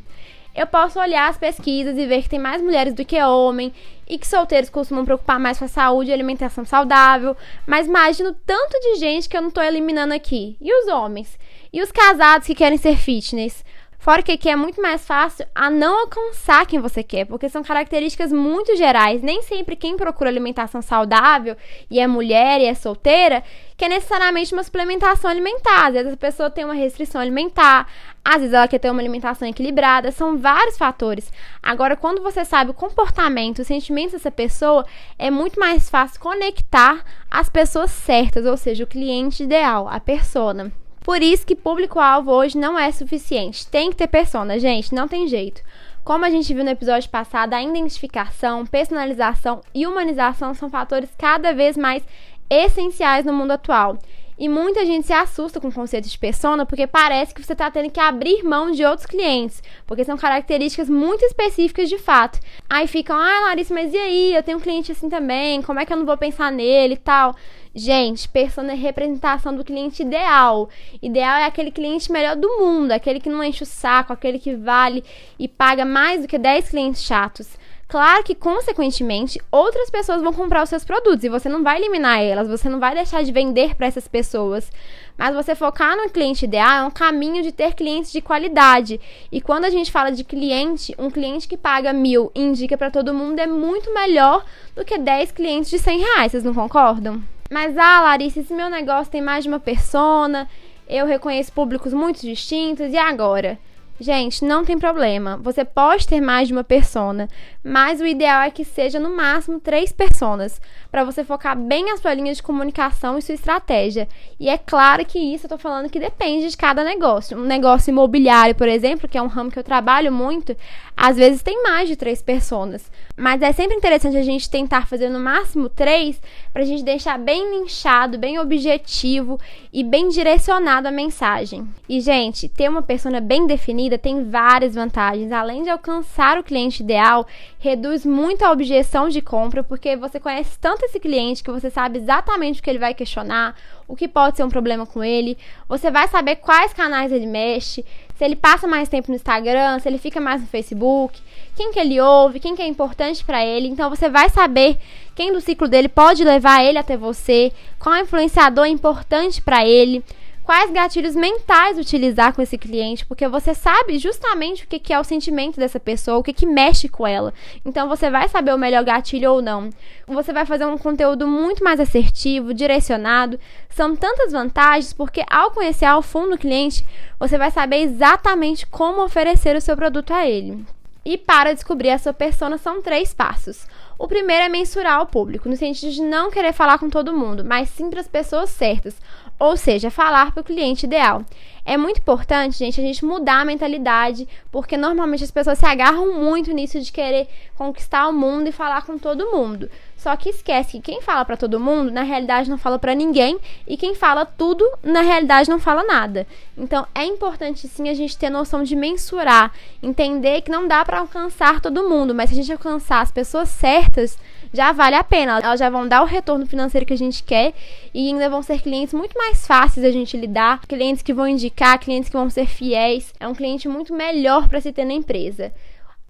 eu 0.60 0.68
posso 0.68 1.00
olhar 1.00 1.30
as 1.30 1.38
pesquisas 1.38 1.98
e 1.98 2.06
ver 2.06 2.22
que 2.22 2.28
tem 2.28 2.38
mais 2.38 2.62
mulheres 2.62 2.94
do 2.94 3.06
que 3.06 3.22
homens 3.24 3.72
e 4.06 4.18
que 4.18 4.28
solteiros 4.28 4.70
costumam 4.70 5.06
preocupar 5.06 5.40
mais 5.40 5.58
com 5.58 5.64
a 5.64 5.70
saúde 5.70 6.10
e 6.10 6.14
alimentação 6.14 6.66
saudável. 6.66 7.34
Mas 7.66 7.88
imagino 7.88 8.36
tanto 8.46 8.78
de 8.78 8.96
gente 8.96 9.30
que 9.30 9.38
eu 9.38 9.42
não 9.42 9.48
estou 9.48 9.64
eliminando 9.64 10.14
aqui. 10.14 10.58
E 10.60 10.74
os 10.74 10.90
homens? 10.90 11.40
E 11.72 11.82
os 11.82 11.94
casados 11.94 12.46
que 12.46 12.54
querem 12.54 12.78
ser 12.78 12.98
fitness? 12.98 13.64
Fora 14.00 14.22
que 14.22 14.32
aqui 14.32 14.50
é 14.50 14.56
muito 14.56 14.82
mais 14.82 15.06
fácil 15.06 15.46
a 15.54 15.70
não 15.70 16.02
alcançar 16.02 16.66
quem 16.66 16.80
você 16.80 17.04
quer, 17.04 17.26
porque 17.26 17.50
são 17.50 17.64
características 17.64 18.32
muito 18.32 18.76
gerais. 18.76 19.22
Nem 19.22 19.42
sempre 19.42 19.78
quem 19.78 19.96
procura 19.96 20.30
alimentação 20.30 20.82
saudável 20.82 21.56
e 21.90 22.00
é 22.02 22.08
mulher 22.08 22.60
e 22.60 22.66
é 22.66 22.74
solteira 22.74 23.44
quer 23.80 23.88
necessariamente 23.88 24.54
uma 24.54 24.62
suplementação 24.62 25.32
alimentar. 25.32 25.88
Às 25.88 25.94
vezes 25.94 26.14
a 26.14 26.18
pessoa 26.18 26.50
tem 26.50 26.66
uma 26.66 26.74
restrição 26.74 27.20
alimentar, 27.20 27.88
às 28.24 28.38
vezes 28.38 28.54
ela 28.54 28.68
quer 28.68 28.80
ter 28.80 28.90
uma 28.90 29.02
alimentação 29.02 29.48
equilibrada, 29.48 30.12
são 30.12 30.38
vários 30.38 30.78
fatores. 30.78 31.32
Agora, 31.62 31.96
quando 31.96 32.22
você 32.22 32.46
sabe 32.46 32.72
o 32.72 32.74
comportamento, 32.74 33.60
os 33.60 33.68
sentimentos 33.68 34.14
dessa 34.14 34.32
pessoa, 34.32 34.86
é 35.18 35.32
muito 35.32 35.60
mais 35.60 35.90
fácil 35.90 36.20
conectar 36.20 37.04
as 37.30 37.50
pessoas 37.50 37.92
certas, 37.92 38.46
ou 38.46 38.58
seja, 38.58 38.84
o 38.84 38.88
cliente 38.88 39.44
ideal, 39.44 39.88
a 39.88 40.00
persona. 40.00 40.72
Por 41.02 41.24
isso 41.24 41.46
que 41.46 41.56
público-alvo 41.56 42.32
hoje 42.32 42.58
não 42.58 42.78
é 42.78 42.92
suficiente. 42.92 43.66
Tem 43.68 43.90
que 43.90 43.96
ter 43.96 44.08
persona, 44.08 44.60
gente, 44.60 44.94
não 44.94 45.08
tem 45.08 45.28
jeito. 45.28 45.62
Como 46.04 46.26
a 46.26 46.30
gente 46.30 46.54
viu 46.54 46.64
no 46.64 46.70
episódio 46.70 47.10
passado, 47.10 47.54
a 47.54 47.64
identificação, 47.64 48.66
personalização 48.66 49.62
e 49.74 49.86
humanização 49.88 50.54
são 50.54 50.70
fatores 50.70 51.10
cada 51.18 51.54
vez 51.54 51.78
mais 51.78 52.04
essenciais 52.50 53.26
no 53.26 53.34
mundo 53.34 53.52
atual. 53.52 53.98
E 54.40 54.48
muita 54.48 54.86
gente 54.86 55.06
se 55.06 55.12
assusta 55.12 55.60
com 55.60 55.68
o 55.68 55.74
conceito 55.74 56.08
de 56.08 56.18
persona 56.18 56.66
porque 56.66 56.88
parece 56.88 57.34
que 57.34 57.44
você 57.44 57.52
está 57.52 57.70
tendo 57.70 57.92
que 57.92 58.00
abrir 58.00 58.42
mão 58.42 58.72
de 58.72 58.86
outros 58.86 59.06
clientes, 59.06 59.62
porque 59.86 60.06
são 60.06 60.18
características 60.18 60.90
muito 60.90 61.26
específicas 61.26 61.90
de 61.90 61.98
fato. 61.98 62.40
Aí 62.70 62.88
ficam, 62.88 63.18
ah, 63.18 63.42
Larissa, 63.48 63.74
mas 63.74 63.94
e 63.94 63.98
aí? 63.98 64.34
Eu 64.34 64.42
tenho 64.42 64.58
um 64.58 64.62
cliente 64.62 64.94
assim 64.94 65.10
também, 65.10 65.62
como 65.62 65.82
é 65.82 65.86
que 65.86 65.92
eu 65.92 65.98
não 65.98 66.06
vou 66.06 66.18
pensar 66.18 66.54
nele 66.54 66.94
e 66.94 66.98
tal? 66.98 67.36
Gente, 67.76 68.30
persona 68.30 68.72
é 68.72 68.76
representação 68.76 69.54
do 69.54 69.64
cliente 69.64 70.04
ideal. 70.04 70.70
Ideal 71.02 71.38
é 71.40 71.46
aquele 71.46 71.70
cliente 71.70 72.10
melhor 72.10 72.38
do 72.38 72.48
mundo, 72.60 72.94
aquele 72.94 73.20
que 73.20 73.30
não 73.30 73.44
enche 73.44 73.64
o 73.64 73.66
saco, 73.66 74.14
aquele 74.14 74.40
que 74.40 74.56
vale 74.56 75.04
e 75.38 75.50
paga 75.50 75.84
mais 75.84 76.22
do 76.22 76.28
que 76.28 76.38
10 76.38 76.70
clientes 76.70 77.04
chatos. 77.04 77.59
Claro 77.90 78.24
que, 78.24 78.36
consequentemente, 78.36 79.42
outras 79.52 79.90
pessoas 79.90 80.22
vão 80.22 80.32
comprar 80.32 80.62
os 80.62 80.70
seus 80.70 80.84
produtos 80.84 81.24
e 81.24 81.30
você 81.30 81.50
não 81.50 81.64
vai 81.64 81.80
eliminar 81.80 82.22
elas, 82.22 82.48
você 82.48 82.70
não 82.70 82.80
vai 82.80 82.94
deixar 82.94 83.24
de 83.24 83.32
vender 83.32 83.74
para 83.74 83.88
essas 83.88 84.08
pessoas. 84.08 84.72
Mas 85.18 85.34
você 85.34 85.56
focar 85.56 85.98
no 85.98 86.08
cliente 86.08 86.46
ideal 86.46 86.84
é 86.84 86.86
um 86.86 86.92
caminho 86.92 87.42
de 87.42 87.52
ter 87.52 87.74
clientes 87.74 88.12
de 88.12 88.22
qualidade. 88.22 89.02
E 89.32 89.42
quando 89.42 89.66
a 89.66 89.72
gente 89.72 89.92
fala 89.92 90.12
de 90.12 90.24
cliente, 90.24 90.94
um 91.00 91.10
cliente 91.10 91.48
que 91.48 91.58
paga 91.58 91.92
mil 91.92 92.32
e 92.36 92.42
indica 92.42 92.78
para 92.78 92.92
todo 92.92 93.12
mundo 93.12 93.40
é 93.40 93.48
muito 93.48 93.92
melhor 93.92 94.46
do 94.76 94.86
que 94.86 94.96
10 94.96 95.32
clientes 95.32 95.72
de 95.72 95.80
100 95.80 96.00
reais, 96.00 96.32
vocês 96.32 96.44
não 96.44 96.54
concordam? 96.54 97.20
Mas, 97.50 97.76
ah, 97.76 98.02
Larissa, 98.02 98.42
esse 98.42 98.54
meu 98.54 98.70
negócio 98.70 99.12
tem 99.12 99.22
mais 99.22 99.44
de 99.44 99.50
uma 99.50 99.60
persona, 99.60 100.48
eu 100.88 101.08
reconheço 101.08 101.52
públicos 101.52 101.92
muito 101.92 102.22
distintos, 102.22 102.94
e 102.94 102.98
agora? 102.98 103.58
Gente, 104.00 104.46
não 104.46 104.64
tem 104.64 104.80
problema. 104.80 105.36
Você 105.38 105.66
pode 105.66 106.08
ter 106.08 106.22
mais 106.22 106.48
de 106.48 106.54
uma 106.54 106.64
persona, 106.64 107.28
mas 107.62 108.00
o 108.00 108.06
ideal 108.06 108.44
é 108.44 108.50
que 108.50 108.64
seja 108.64 108.98
no 108.98 109.14
máximo 109.14 109.60
três 109.60 109.92
personas, 109.92 110.62
para 110.90 111.04
você 111.04 111.24
focar 111.26 111.58
bem 111.58 111.92
a 111.92 111.98
sua 111.98 112.14
linha 112.14 112.34
de 112.34 112.42
comunicação 112.42 113.18
e 113.18 113.22
sua 113.22 113.36
estratégia. 113.36 114.08
E 114.40 114.48
é 114.48 114.58
claro 114.58 115.06
que 115.06 115.20
isso 115.20 115.46
eu 115.46 115.50
tô 115.50 115.58
falando 115.58 115.90
que 115.90 116.00
depende 116.00 116.50
de 116.50 116.56
cada 116.56 116.82
negócio. 116.82 117.38
Um 117.38 117.44
negócio 117.44 117.92
imobiliário, 117.92 118.56
por 118.56 118.70
exemplo, 118.70 119.08
que 119.08 119.18
é 119.18 119.22
um 119.22 119.28
ramo 119.28 119.52
que 119.52 119.60
eu 119.60 119.64
trabalho 119.64 120.14
muito, 120.14 120.56
às 120.96 121.18
vezes 121.18 121.44
tem 121.44 121.62
mais 121.62 121.90
de 121.90 121.98
três 121.98 122.22
personas. 122.22 122.90
Mas 123.20 123.42
é 123.42 123.52
sempre 123.52 123.76
interessante 123.76 124.16
a 124.16 124.24
gente 124.24 124.50
tentar 124.50 124.88
fazer 124.88 125.10
no 125.10 125.20
máximo 125.20 125.68
três, 125.68 126.22
pra 126.54 126.64
gente 126.64 126.84
deixar 126.84 127.20
bem 127.20 127.60
linchado, 127.60 128.18
bem 128.18 128.40
objetivo 128.40 129.38
e 129.74 129.84
bem 129.84 130.08
direcionado 130.08 130.88
a 130.88 130.92
mensagem. 130.92 131.68
E, 131.88 132.00
gente, 132.00 132.48
ter 132.48 132.70
uma 132.70 132.82
persona 132.82 133.20
bem 133.20 133.46
definida 133.46 133.98
tem 133.98 134.30
várias 134.30 134.74
vantagens. 134.74 135.34
Além 135.34 135.64
de 135.64 135.70
alcançar 135.70 136.38
o 136.38 136.44
cliente 136.44 136.82
ideal, 136.82 137.28
reduz 137.60 138.06
muito 138.06 138.46
a 138.46 138.52
objeção 138.54 139.10
de 139.10 139.22
compra, 139.22 139.66
porque 139.66 139.98
você 139.98 140.18
conhece 140.18 140.58
tanto 140.58 140.86
esse 140.86 140.98
cliente 140.98 141.44
que 141.44 141.52
você 141.52 141.70
sabe 141.70 142.00
exatamente 142.00 142.62
o 142.62 142.64
que 142.64 142.70
ele 142.70 142.80
vai 142.80 142.94
questionar, 142.94 143.54
o 143.86 143.98
que 143.98 144.08
pode 144.08 144.38
ser 144.38 144.44
um 144.44 144.50
problema 144.50 144.86
com 144.86 145.04
ele. 145.04 145.38
Você 145.68 145.92
vai 145.92 146.08
saber 146.08 146.38
quais 146.38 146.72
canais 146.72 147.12
ele 147.12 147.28
mexe, 147.28 147.84
se 148.20 148.26
ele 148.26 148.36
passa 148.36 148.68
mais 148.68 148.90
tempo 148.90 149.10
no 149.10 149.16
Instagram, 149.16 149.80
se 149.80 149.88
ele 149.88 149.98
fica 149.98 150.20
mais 150.20 150.42
no 150.42 150.48
Facebook, 150.48 151.18
quem 151.56 151.72
que 151.72 151.80
ele 151.80 152.02
ouve, 152.02 152.42
quem 152.42 152.54
que 152.54 152.62
é 152.62 152.68
importante 152.68 153.24
para 153.24 153.46
ele. 153.46 153.70
Então 153.70 153.90
você 153.90 154.10
vai 154.10 154.28
saber 154.28 154.78
quem 155.16 155.32
do 155.32 155.40
ciclo 155.40 155.70
dele 155.70 155.88
pode 155.88 156.22
levar 156.22 156.62
ele 156.62 156.78
até 156.78 156.98
você, 156.98 157.50
qual 157.80 157.96
influenciador 157.96 158.66
é 158.66 158.68
importante 158.68 159.42
para 159.42 159.66
ele 159.66 160.04
quais 160.50 160.72
gatilhos 160.72 161.16
mentais 161.16 161.78
utilizar 161.78 162.34
com 162.34 162.42
esse 162.42 162.58
cliente, 162.58 163.06
porque 163.06 163.28
você 163.28 163.54
sabe 163.54 164.00
justamente 164.00 164.64
o 164.64 164.68
que, 164.68 164.80
que 164.80 164.92
é 164.92 165.00
o 165.00 165.04
sentimento 165.04 165.60
dessa 165.60 165.80
pessoa, 165.80 166.18
o 166.18 166.24
que, 166.24 166.34
que 166.34 166.48
mexe 166.48 166.90
com 166.90 167.06
ela. 167.06 167.32
Então 167.64 167.88
você 167.88 168.10
vai 168.10 168.28
saber 168.28 168.56
o 168.56 168.58
melhor 168.58 168.84
gatilho 168.84 169.32
ou 169.32 169.44
não. 169.44 169.70
Você 170.08 170.34
vai 170.34 170.48
fazer 170.48 170.66
um 170.66 170.76
conteúdo 170.76 171.28
muito 171.28 171.64
mais 171.64 171.80
assertivo, 171.80 172.52
direcionado. 172.52 173.40
São 173.70 173.96
tantas 173.96 174.32
vantagens, 174.32 174.92
porque 174.92 175.24
ao 175.30 175.52
conhecer 175.52 175.86
ao 175.86 176.02
fundo 176.02 176.34
o 176.34 176.40
cliente, 176.40 176.84
você 177.20 177.38
vai 177.38 177.52
saber 177.52 177.84
exatamente 177.84 178.66
como 178.66 179.04
oferecer 179.04 179.56
o 179.56 179.62
seu 179.62 179.78
produto 179.78 180.12
a 180.12 180.28
ele. 180.28 180.66
E 181.06 181.16
para 181.16 181.54
descobrir 181.54 181.92
a 181.92 182.00
sua 182.00 182.14
persona 182.14 182.58
são 182.58 182.82
três 182.82 183.14
passos. 183.14 183.68
O 183.98 184.08
primeiro 184.08 184.46
é 184.46 184.50
mensurar 184.50 185.02
o 185.02 185.06
público, 185.06 185.48
no 185.48 185.56
sentido 185.56 185.92
de 185.92 186.02
não 186.02 186.32
querer 186.32 186.54
falar 186.54 186.80
com 186.80 186.90
todo 186.90 187.14
mundo, 187.14 187.44
mas 187.44 187.70
sim 187.70 187.90
para 187.90 188.00
as 188.00 188.08
pessoas 188.08 188.50
certas, 188.50 188.96
ou 189.40 189.56
seja, 189.56 189.90
falar 189.90 190.34
para 190.34 190.42
o 190.42 190.44
cliente 190.44 190.86
ideal. 190.86 191.24
É 191.66 191.78
muito 191.78 192.00
importante, 192.00 192.58
gente, 192.58 192.80
a 192.80 192.84
gente 192.84 193.06
mudar 193.06 193.42
a 193.42 193.46
mentalidade, 193.46 194.28
porque 194.52 194.76
normalmente 194.76 195.24
as 195.24 195.32
pessoas 195.32 195.58
se 195.58 195.66
agarram 195.66 196.20
muito 196.20 196.52
nisso 196.52 196.80
de 196.82 196.92
querer 196.92 197.28
conquistar 197.56 198.08
o 198.08 198.14
mundo 198.14 198.48
e 198.48 198.52
falar 198.52 198.86
com 198.86 198.98
todo 198.98 199.32
mundo. 199.32 199.70
Só 200.00 200.16
que 200.16 200.30
esquece 200.30 200.78
que 200.78 200.92
quem 200.94 201.02
fala 201.02 201.26
para 201.26 201.36
todo 201.36 201.60
mundo, 201.60 201.92
na 201.92 202.04
realidade 202.04 202.50
não 202.50 202.58
fala 202.58 202.80
para 202.80 202.96
ninguém, 202.96 203.38
e 203.68 203.76
quem 203.76 203.94
fala 203.94 204.26
tudo, 204.26 204.66
na 204.82 205.02
realidade 205.02 205.50
não 205.50 205.60
fala 205.60 205.84
nada. 205.84 206.26
Então, 206.58 206.88
é 206.96 207.04
importante 207.04 207.68
sim 207.68 207.90
a 207.90 207.94
gente 207.94 208.18
ter 208.18 208.30
noção 208.30 208.64
de 208.64 208.78
mensurar, 208.78 209.52
entender 209.84 210.40
que 210.40 210.50
não 210.50 210.70
dá 210.70 210.86
para 210.86 211.00
alcançar 211.00 211.60
todo 211.60 211.90
mundo, 211.90 212.16
mas 212.16 212.30
se 212.30 212.34
a 212.34 212.38
gente 212.38 212.52
alcançar 212.54 213.02
as 213.02 213.12
pessoas 213.12 213.50
certas, 213.50 214.18
já 214.54 214.72
vale 214.72 214.96
a 214.96 215.04
pena. 215.04 215.38
Elas 215.44 215.60
já 215.60 215.70
vão 215.70 215.86
dar 215.86 216.02
o 216.02 216.06
retorno 216.06 216.46
financeiro 216.46 216.86
que 216.86 216.94
a 216.94 216.98
gente 216.98 217.22
quer 217.22 217.54
e 217.94 218.08
ainda 218.08 218.30
vão 218.30 218.42
ser 218.42 218.62
clientes 218.62 218.94
muito 218.94 219.18
mais 219.18 219.46
fáceis 219.46 219.86
a 219.86 219.92
gente 219.92 220.16
lidar, 220.16 220.62
clientes 220.66 221.04
que 221.04 221.14
vão 221.14 221.28
indicar, 221.28 221.78
clientes 221.78 222.10
que 222.10 222.16
vão 222.16 222.30
ser 222.30 222.48
fiéis. 222.48 223.14
É 223.20 223.28
um 223.28 223.36
cliente 223.36 223.68
muito 223.68 223.94
melhor 223.94 224.48
para 224.48 224.62
se 224.62 224.72
ter 224.72 224.86
na 224.86 224.94
empresa. 224.94 225.52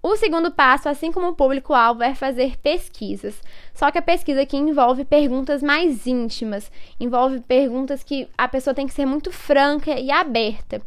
O 0.02 0.16
segundo 0.16 0.50
passo, 0.50 0.88
assim 0.88 1.12
como 1.12 1.28
o 1.28 1.34
público-alvo, 1.34 2.02
é 2.02 2.14
fazer 2.14 2.56
pesquisas. 2.58 3.40
Só 3.74 3.90
que 3.90 3.98
a 3.98 4.02
pesquisa 4.02 4.42
aqui 4.42 4.56
envolve 4.56 5.04
perguntas 5.04 5.62
mais 5.62 6.06
íntimas, 6.06 6.72
envolve 6.98 7.40
perguntas 7.40 8.02
que 8.02 8.26
a 8.36 8.48
pessoa 8.48 8.74
tem 8.74 8.86
que 8.86 8.94
ser 8.94 9.04
muito 9.04 9.30
franca 9.30 9.98
e 9.98 10.10
aberta. 10.10 10.80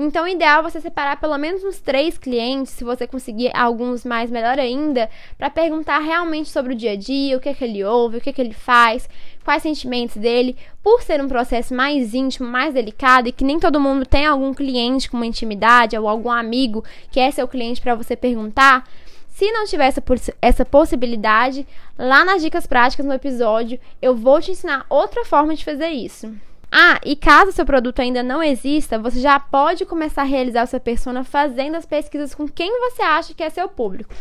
Então, 0.00 0.24
o 0.24 0.28
ideal 0.28 0.60
é 0.60 0.70
você 0.70 0.80
separar 0.80 1.18
pelo 1.18 1.36
menos 1.36 1.64
uns 1.64 1.80
três 1.80 2.16
clientes, 2.16 2.72
se 2.72 2.84
você 2.84 3.04
conseguir 3.04 3.50
alguns 3.52 4.04
mais, 4.04 4.30
melhor 4.30 4.56
ainda, 4.56 5.10
para 5.36 5.50
perguntar 5.50 5.98
realmente 5.98 6.50
sobre 6.50 6.72
o 6.72 6.76
dia 6.76 6.92
a 6.92 6.96
dia, 6.96 7.36
o 7.36 7.40
que, 7.40 7.48
é 7.48 7.54
que 7.54 7.64
ele 7.64 7.82
ouve, 7.82 8.18
o 8.18 8.20
que, 8.20 8.30
é 8.30 8.32
que 8.32 8.40
ele 8.40 8.52
faz, 8.52 9.08
quais 9.48 9.62
sentimentos 9.62 10.16
dele. 10.16 10.54
Por 10.82 11.00
ser 11.00 11.22
um 11.22 11.26
processo 11.26 11.74
mais 11.74 12.12
íntimo, 12.12 12.46
mais 12.46 12.74
delicado 12.74 13.28
e 13.28 13.32
que 13.32 13.42
nem 13.42 13.58
todo 13.58 13.80
mundo 13.80 14.04
tem 14.04 14.26
algum 14.26 14.52
cliente 14.52 15.10
com 15.10 15.16
uma 15.16 15.24
intimidade 15.24 15.96
ou 15.96 16.06
algum 16.06 16.30
amigo 16.30 16.84
que 17.10 17.18
é 17.18 17.30
seu 17.30 17.48
cliente 17.48 17.80
para 17.80 17.94
você 17.94 18.14
perguntar. 18.14 18.86
Se 19.26 19.50
não 19.50 19.64
tiver 19.64 19.86
essa, 19.86 20.02
essa 20.42 20.64
possibilidade, 20.66 21.66
lá 21.98 22.26
nas 22.26 22.42
dicas 22.42 22.66
práticas 22.66 23.06
no 23.06 23.14
episódio, 23.14 23.80
eu 24.02 24.14
vou 24.14 24.38
te 24.38 24.50
ensinar 24.50 24.84
outra 24.90 25.24
forma 25.24 25.54
de 25.54 25.64
fazer 25.64 25.88
isso. 25.88 26.30
Ah, 26.70 27.00
e 27.02 27.16
caso 27.16 27.52
seu 27.52 27.64
produto 27.64 28.00
ainda 28.00 28.22
não 28.22 28.42
exista, 28.42 28.98
você 28.98 29.18
já 29.18 29.40
pode 29.40 29.86
começar 29.86 30.22
a 30.22 30.26
realizar 30.26 30.66
sua 30.66 30.78
persona 30.78 31.24
fazendo 31.24 31.76
as 31.76 31.86
pesquisas 31.86 32.34
com 32.34 32.46
quem 32.46 32.70
você 32.80 33.00
acha 33.00 33.32
que 33.32 33.42
é 33.42 33.48
seu 33.48 33.66
público. 33.66 34.14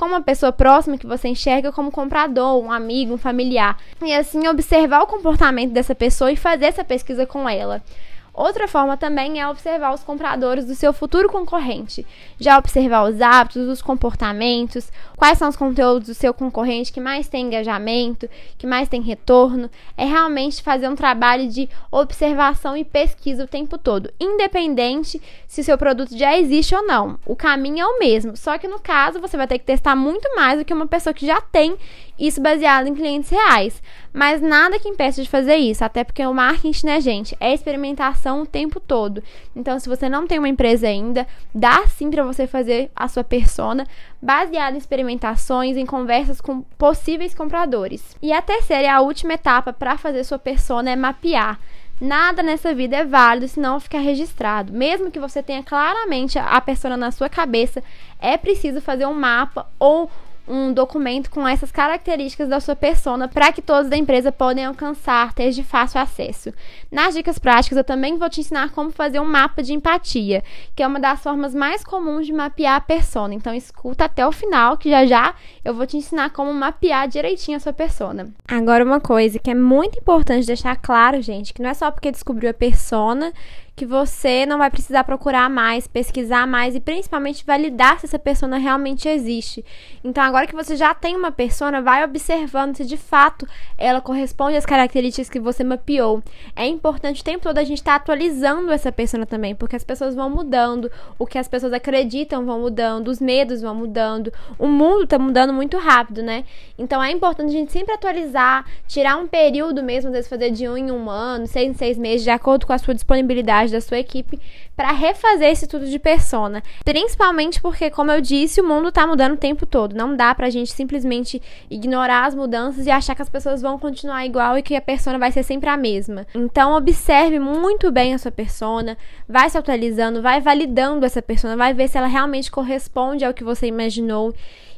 Com 0.00 0.06
uma 0.06 0.22
pessoa 0.22 0.50
próxima 0.50 0.96
que 0.96 1.06
você 1.06 1.28
enxerga 1.28 1.70
como 1.70 1.90
comprador, 1.90 2.58
um 2.58 2.72
amigo, 2.72 3.12
um 3.12 3.18
familiar. 3.18 3.76
E 4.02 4.14
assim 4.14 4.48
observar 4.48 5.02
o 5.02 5.06
comportamento 5.06 5.72
dessa 5.72 5.94
pessoa 5.94 6.32
e 6.32 6.36
fazer 6.36 6.64
essa 6.64 6.82
pesquisa 6.82 7.26
com 7.26 7.46
ela. 7.46 7.82
Outra 8.32 8.68
forma 8.68 8.96
também 8.96 9.40
é 9.40 9.48
observar 9.48 9.92
os 9.92 10.02
compradores 10.02 10.64
do 10.64 10.74
seu 10.74 10.92
futuro 10.92 11.28
concorrente. 11.28 12.06
Já 12.38 12.58
observar 12.58 13.08
os 13.08 13.20
hábitos, 13.20 13.68
os 13.68 13.82
comportamentos, 13.82 14.90
quais 15.16 15.38
são 15.38 15.48
os 15.48 15.56
conteúdos 15.56 16.08
do 16.08 16.14
seu 16.14 16.32
concorrente 16.32 16.92
que 16.92 17.00
mais 17.00 17.28
tem 17.28 17.46
engajamento, 17.46 18.28
que 18.56 18.66
mais 18.66 18.88
tem 18.88 19.02
retorno. 19.02 19.68
É 19.96 20.04
realmente 20.04 20.62
fazer 20.62 20.88
um 20.88 20.94
trabalho 20.94 21.48
de 21.48 21.68
observação 21.90 22.76
e 22.76 22.84
pesquisa 22.84 23.44
o 23.44 23.48
tempo 23.48 23.76
todo, 23.76 24.12
independente 24.18 25.20
se 25.46 25.64
seu 25.64 25.76
produto 25.76 26.16
já 26.16 26.36
existe 26.38 26.74
ou 26.74 26.86
não. 26.86 27.18
O 27.26 27.36
caminho 27.36 27.80
é 27.80 27.86
o 27.86 27.98
mesmo, 27.98 28.36
só 28.36 28.56
que 28.58 28.68
no 28.68 28.78
caso 28.78 29.20
você 29.20 29.36
vai 29.36 29.46
ter 29.46 29.58
que 29.58 29.64
testar 29.64 29.96
muito 29.96 30.34
mais 30.34 30.58
do 30.58 30.64
que 30.64 30.72
uma 30.72 30.86
pessoa 30.86 31.12
que 31.12 31.26
já 31.26 31.40
tem 31.40 31.76
isso 32.20 32.40
baseado 32.40 32.86
em 32.86 32.94
clientes 32.94 33.30
reais. 33.30 33.82
Mas 34.12 34.42
nada 34.42 34.78
que 34.78 34.88
impeça 34.88 35.22
de 35.22 35.28
fazer 35.28 35.56
isso, 35.56 35.82
até 35.82 36.04
porque 36.04 36.24
o 36.26 36.34
marketing, 36.34 36.86
né, 36.86 37.00
gente, 37.00 37.36
é 37.40 37.54
experimentação 37.54 38.42
o 38.42 38.46
tempo 38.46 38.78
todo. 38.78 39.22
Então, 39.56 39.80
se 39.80 39.88
você 39.88 40.08
não 40.08 40.26
tem 40.26 40.38
uma 40.38 40.48
empresa 40.48 40.86
ainda, 40.86 41.26
dá 41.54 41.86
sim 41.86 42.10
para 42.10 42.22
você 42.22 42.46
fazer 42.46 42.90
a 42.94 43.08
sua 43.08 43.24
persona 43.24 43.86
baseada 44.20 44.76
em 44.76 44.78
experimentações, 44.78 45.76
em 45.76 45.86
conversas 45.86 46.40
com 46.40 46.60
possíveis 46.76 47.34
compradores. 47.34 48.16
E 48.20 48.32
a 48.32 48.42
terceira 48.42 48.84
e 48.84 48.88
a 48.88 49.00
última 49.00 49.32
etapa 49.32 49.72
para 49.72 49.96
fazer 49.96 50.22
sua 50.24 50.38
persona 50.38 50.90
é 50.90 50.96
mapear. 50.96 51.58
Nada 52.00 52.42
nessa 52.42 52.74
vida 52.74 52.96
é 52.96 53.04
válido 53.04 53.46
se 53.46 53.60
não 53.60 53.78
ficar 53.78 53.98
registrado. 53.98 54.72
Mesmo 54.72 55.10
que 55.10 55.20
você 55.20 55.42
tenha 55.42 55.62
claramente 55.62 56.38
a 56.38 56.58
persona 56.60 56.96
na 56.96 57.10
sua 57.10 57.28
cabeça, 57.28 57.82
é 58.18 58.38
preciso 58.38 58.80
fazer 58.80 59.06
um 59.06 59.12
mapa 59.12 59.66
ou 59.78 60.10
um 60.50 60.72
documento 60.72 61.30
com 61.30 61.46
essas 61.46 61.70
características 61.70 62.48
da 62.48 62.58
sua 62.58 62.74
persona 62.74 63.28
para 63.28 63.52
que 63.52 63.62
todos 63.62 63.88
da 63.88 63.96
empresa 63.96 64.32
podem 64.32 64.64
alcançar, 64.64 65.32
ter 65.32 65.50
de 65.52 65.62
fácil 65.62 66.00
acesso. 66.00 66.52
Nas 66.90 67.14
dicas 67.14 67.38
práticas, 67.38 67.78
eu 67.78 67.84
também 67.84 68.18
vou 68.18 68.28
te 68.28 68.40
ensinar 68.40 68.70
como 68.70 68.90
fazer 68.90 69.20
um 69.20 69.24
mapa 69.24 69.62
de 69.62 69.72
empatia, 69.72 70.42
que 70.74 70.82
é 70.82 70.86
uma 70.86 70.98
das 70.98 71.22
formas 71.22 71.54
mais 71.54 71.84
comuns 71.84 72.26
de 72.26 72.32
mapear 72.32 72.76
a 72.76 72.80
persona. 72.80 73.32
Então, 73.32 73.54
escuta 73.54 74.06
até 74.06 74.26
o 74.26 74.32
final, 74.32 74.76
que 74.76 74.90
já 74.90 75.06
já 75.06 75.34
eu 75.64 75.72
vou 75.72 75.86
te 75.86 75.96
ensinar 75.96 76.30
como 76.30 76.52
mapear 76.52 77.06
direitinho 77.06 77.56
a 77.56 77.60
sua 77.60 77.72
persona. 77.72 78.28
Agora, 78.48 78.84
uma 78.84 79.00
coisa 79.00 79.38
que 79.38 79.50
é 79.50 79.54
muito 79.54 79.98
importante 79.98 80.46
deixar 80.46 80.76
claro, 80.76 81.22
gente, 81.22 81.54
que 81.54 81.62
não 81.62 81.70
é 81.70 81.74
só 81.74 81.90
porque 81.90 82.10
descobriu 82.10 82.50
a 82.50 82.54
persona 82.54 83.32
que 83.80 83.86
você 83.86 84.44
não 84.44 84.58
vai 84.58 84.68
precisar 84.68 85.04
procurar 85.04 85.48
mais, 85.48 85.86
pesquisar 85.86 86.46
mais 86.46 86.74
e 86.74 86.80
principalmente 86.80 87.46
validar 87.46 87.98
se 87.98 88.04
essa 88.04 88.18
persona 88.18 88.58
realmente 88.58 89.08
existe. 89.08 89.64
Então, 90.04 90.22
agora 90.22 90.46
que 90.46 90.54
você 90.54 90.76
já 90.76 90.92
tem 90.92 91.16
uma 91.16 91.32
persona, 91.32 91.80
vai 91.80 92.04
observando 92.04 92.76
se 92.76 92.84
de 92.84 92.98
fato 92.98 93.48
ela 93.78 94.02
corresponde 94.02 94.54
às 94.54 94.66
características 94.66 95.30
que 95.30 95.40
você 95.40 95.64
mapeou. 95.64 96.22
É 96.54 96.66
importante 96.66 97.22
o 97.22 97.24
tempo 97.24 97.42
todo 97.42 97.56
a 97.56 97.64
gente 97.64 97.78
estar 97.78 97.92
tá 97.92 97.96
atualizando 97.96 98.70
essa 98.70 98.92
persona 98.92 99.24
também, 99.24 99.54
porque 99.54 99.76
as 99.76 99.82
pessoas 99.82 100.14
vão 100.14 100.28
mudando, 100.28 100.92
o 101.18 101.24
que 101.24 101.38
as 101.38 101.48
pessoas 101.48 101.72
acreditam 101.72 102.44
vão 102.44 102.60
mudando, 102.60 103.08
os 103.08 103.18
medos 103.18 103.62
vão 103.62 103.74
mudando, 103.74 104.30
o 104.58 104.68
mundo 104.68 105.04
está 105.04 105.18
mudando 105.18 105.54
muito 105.54 105.78
rápido, 105.78 106.22
né? 106.22 106.44
Então, 106.78 107.02
é 107.02 107.10
importante 107.10 107.48
a 107.48 107.58
gente 107.58 107.72
sempre 107.72 107.94
atualizar, 107.94 108.66
tirar 108.86 109.16
um 109.16 109.26
período 109.26 109.82
mesmo, 109.82 110.08
às 110.08 110.16
vezes 110.16 110.28
fazer 110.28 110.50
de 110.50 110.68
um 110.68 110.76
em 110.76 110.90
um 110.90 111.08
ano, 111.08 111.46
seis 111.46 111.70
em 111.70 111.72
seis 111.72 111.96
meses, 111.96 112.24
de 112.24 112.30
acordo 112.30 112.66
com 112.66 112.74
a 112.74 112.78
sua 112.78 112.92
disponibilidade 112.92 113.69
da 113.70 113.80
sua 113.80 113.98
equipe 113.98 114.38
para 114.76 114.92
refazer 114.92 115.50
esse 115.50 115.64
estudo 115.64 115.86
de 115.86 115.98
persona. 115.98 116.62
Principalmente 116.84 117.60
porque, 117.60 117.90
como 117.90 118.10
eu 118.10 118.20
disse, 118.20 118.60
o 118.60 118.66
mundo 118.66 118.88
está 118.88 119.06
mudando 119.06 119.34
o 119.34 119.36
tempo 119.36 119.66
todo. 119.66 119.94
Não 119.94 120.16
dá 120.16 120.34
pra 120.34 120.50
gente 120.50 120.72
simplesmente 120.72 121.40
ignorar 121.70 122.26
as 122.26 122.34
mudanças 122.34 122.86
e 122.86 122.90
achar 122.90 123.14
que 123.14 123.22
as 123.22 123.28
pessoas 123.28 123.60
vão 123.60 123.78
continuar 123.78 124.24
igual 124.24 124.56
e 124.56 124.62
que 124.62 124.74
a 124.74 124.80
persona 124.80 125.18
vai 125.18 125.30
ser 125.32 125.42
sempre 125.42 125.68
a 125.68 125.76
mesma. 125.76 126.26
Então, 126.34 126.76
observe 126.76 127.38
muito 127.38 127.90
bem 127.92 128.14
a 128.14 128.18
sua 128.18 128.30
persona, 128.30 128.96
vai 129.28 129.50
se 129.50 129.58
atualizando, 129.58 130.22
vai 130.22 130.40
validando 130.40 131.04
essa 131.04 131.20
persona, 131.20 131.56
vai 131.56 131.74
ver 131.74 131.88
se 131.88 131.98
ela 131.98 132.06
realmente 132.06 132.50
corresponde 132.50 133.24
ao 133.24 133.34
que 133.34 133.44
você 133.44 133.66
imaginou 133.66 134.34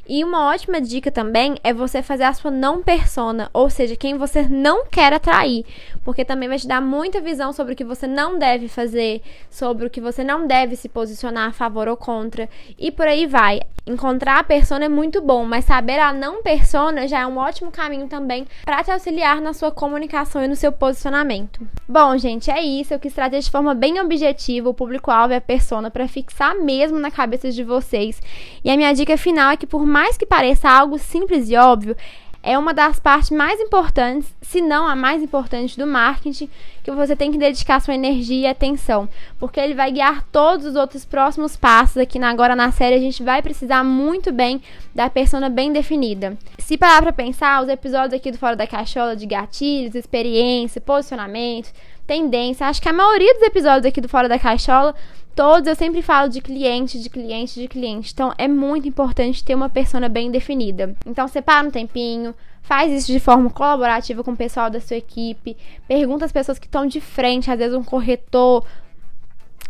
E 0.07 0.21
uma 0.21 0.47
ótima 0.49 0.81
dica 0.81 1.09
também 1.09 1.55
é 1.63 1.73
você 1.73 2.01
fazer 2.01 2.23
a 2.23 2.33
sua 2.33 2.51
não 2.51 2.83
persona, 2.83 3.49
ou 3.53 3.69
seja, 3.69 3.95
quem 3.95 4.17
você 4.17 4.43
não 4.43 4.85
quer 4.85 5.13
atrair, 5.13 5.65
porque 6.03 6.25
também 6.25 6.49
vai 6.49 6.59
te 6.59 6.67
dar 6.67 6.81
muita 6.81 7.21
visão 7.21 7.53
sobre 7.53 7.73
o 7.73 7.75
que 7.75 7.85
você 7.85 8.05
não 8.05 8.37
deve 8.37 8.67
fazer, 8.67 9.21
sobre 9.49 9.85
o 9.85 9.89
que 9.89 10.01
você 10.01 10.21
não 10.21 10.45
deve 10.45 10.75
se 10.75 10.89
posicionar 10.89 11.47
a 11.47 11.53
favor 11.53 11.87
ou 11.87 11.95
contra, 11.95 12.49
e 12.77 12.91
por 12.91 13.07
aí 13.07 13.25
vai. 13.25 13.61
Encontrar 13.85 14.39
a 14.39 14.43
persona 14.45 14.85
é 14.85 14.89
muito 14.89 15.21
bom, 15.21 15.43
mas 15.43 15.65
saber 15.65 15.99
a 15.99 16.13
não 16.13 16.41
persona 16.41 17.05
já 17.05 17.19
é 17.19 17.27
um 17.27 17.37
ótimo 17.37 17.69
caminho 17.69 18.07
também 18.07 18.47
para 18.63 18.81
te 18.81 18.89
auxiliar 18.89 19.41
na 19.41 19.51
sua 19.51 19.71
comunicação 19.71 20.41
e 20.41 20.47
no 20.47 20.55
seu 20.55 20.71
posicionamento. 20.71 21.59
Bom, 21.85 22.17
gente, 22.17 22.49
é 22.49 22.61
isso. 22.61 22.93
Eu 22.93 22.99
quis 22.99 23.13
trazer 23.13 23.41
de 23.41 23.51
forma 23.51 23.75
bem 23.75 23.99
objetiva 23.99 24.69
o 24.69 24.73
público-alvo 24.73 25.33
e 25.33 25.35
a 25.35 25.41
persona 25.41 25.91
para 25.91 26.07
fixar 26.07 26.55
mesmo 26.55 26.97
na 26.97 27.11
cabeça 27.11 27.51
de 27.51 27.61
vocês. 27.61 28.21
E 28.63 28.71
a 28.71 28.77
minha 28.77 28.93
dica 28.93 29.17
final 29.17 29.51
é 29.51 29.57
que, 29.57 29.67
por 29.67 29.85
mais 29.93 30.17
que 30.17 30.25
pareça 30.25 30.67
algo 30.67 30.97
simples 30.97 31.51
e 31.51 31.55
óbvio, 31.55 31.95
é 32.41 32.57
uma 32.57 32.73
das 32.73 32.99
partes 32.99 33.29
mais 33.29 33.57
importantes, 33.61 34.35
se 34.41 34.59
não 34.59 34.85
a 34.85 34.95
mais 34.97 35.23
importante 35.23 35.77
do 35.77 35.87
marketing, 35.87 36.49
que 36.83 36.91
você 36.91 37.15
tem 37.15 37.31
que 37.31 37.37
dedicar 37.37 37.79
sua 37.79 37.93
energia 37.93 38.47
e 38.47 38.51
atenção, 38.51 39.07
porque 39.39 39.59
ele 39.59 39.73
vai 39.73 39.91
guiar 39.91 40.23
todos 40.29 40.65
os 40.65 40.75
outros 40.75 41.05
próximos 41.05 41.55
passos. 41.55 41.95
Aqui 41.95 42.19
na, 42.19 42.29
agora 42.29 42.53
na 42.53 42.69
série 42.71 42.95
a 42.95 42.99
gente 42.99 43.23
vai 43.23 43.41
precisar 43.41 43.83
muito 43.85 44.33
bem 44.33 44.61
da 44.93 45.09
persona 45.09 45.47
bem 45.47 45.71
definida. 45.71 46.37
Se 46.57 46.77
parar 46.77 47.03
para 47.03 47.13
pensar, 47.13 47.63
os 47.63 47.69
episódios 47.69 48.13
aqui 48.13 48.29
do 48.29 48.37
Fora 48.37 48.57
da 48.57 48.67
Caixola 48.67 49.15
de 49.15 49.25
gatilhos, 49.25 49.95
experiência, 49.95 50.81
posicionamento, 50.81 51.71
tendência, 52.05 52.67
acho 52.67 52.81
que 52.81 52.89
a 52.89 52.93
maioria 52.93 53.33
dos 53.35 53.43
episódios 53.43 53.85
aqui 53.85 54.01
do 54.01 54.09
Fora 54.09 54.27
da 54.27 54.37
Caixola 54.37 54.93
todos 55.35 55.67
eu 55.67 55.75
sempre 55.75 56.01
falo 56.01 56.29
de 56.29 56.41
cliente, 56.41 56.99
de 56.99 57.09
cliente, 57.09 57.59
de 57.59 57.67
cliente. 57.67 58.11
Então 58.13 58.33
é 58.37 58.47
muito 58.47 58.87
importante 58.87 59.43
ter 59.43 59.55
uma 59.55 59.69
persona 59.69 60.07
bem 60.07 60.31
definida. 60.31 60.95
Então 61.05 61.27
separa 61.27 61.67
um 61.67 61.71
tempinho, 61.71 62.33
faz 62.61 62.91
isso 62.91 63.11
de 63.11 63.19
forma 63.19 63.49
colaborativa 63.49 64.23
com 64.23 64.31
o 64.31 64.37
pessoal 64.37 64.69
da 64.69 64.79
sua 64.79 64.97
equipe, 64.97 65.57
pergunta 65.87 66.25
às 66.25 66.31
pessoas 66.31 66.59
que 66.59 66.67
estão 66.67 66.85
de 66.85 67.01
frente, 67.01 67.51
às 67.51 67.57
vezes 67.57 67.75
um 67.75 67.83
corretor, 67.83 68.65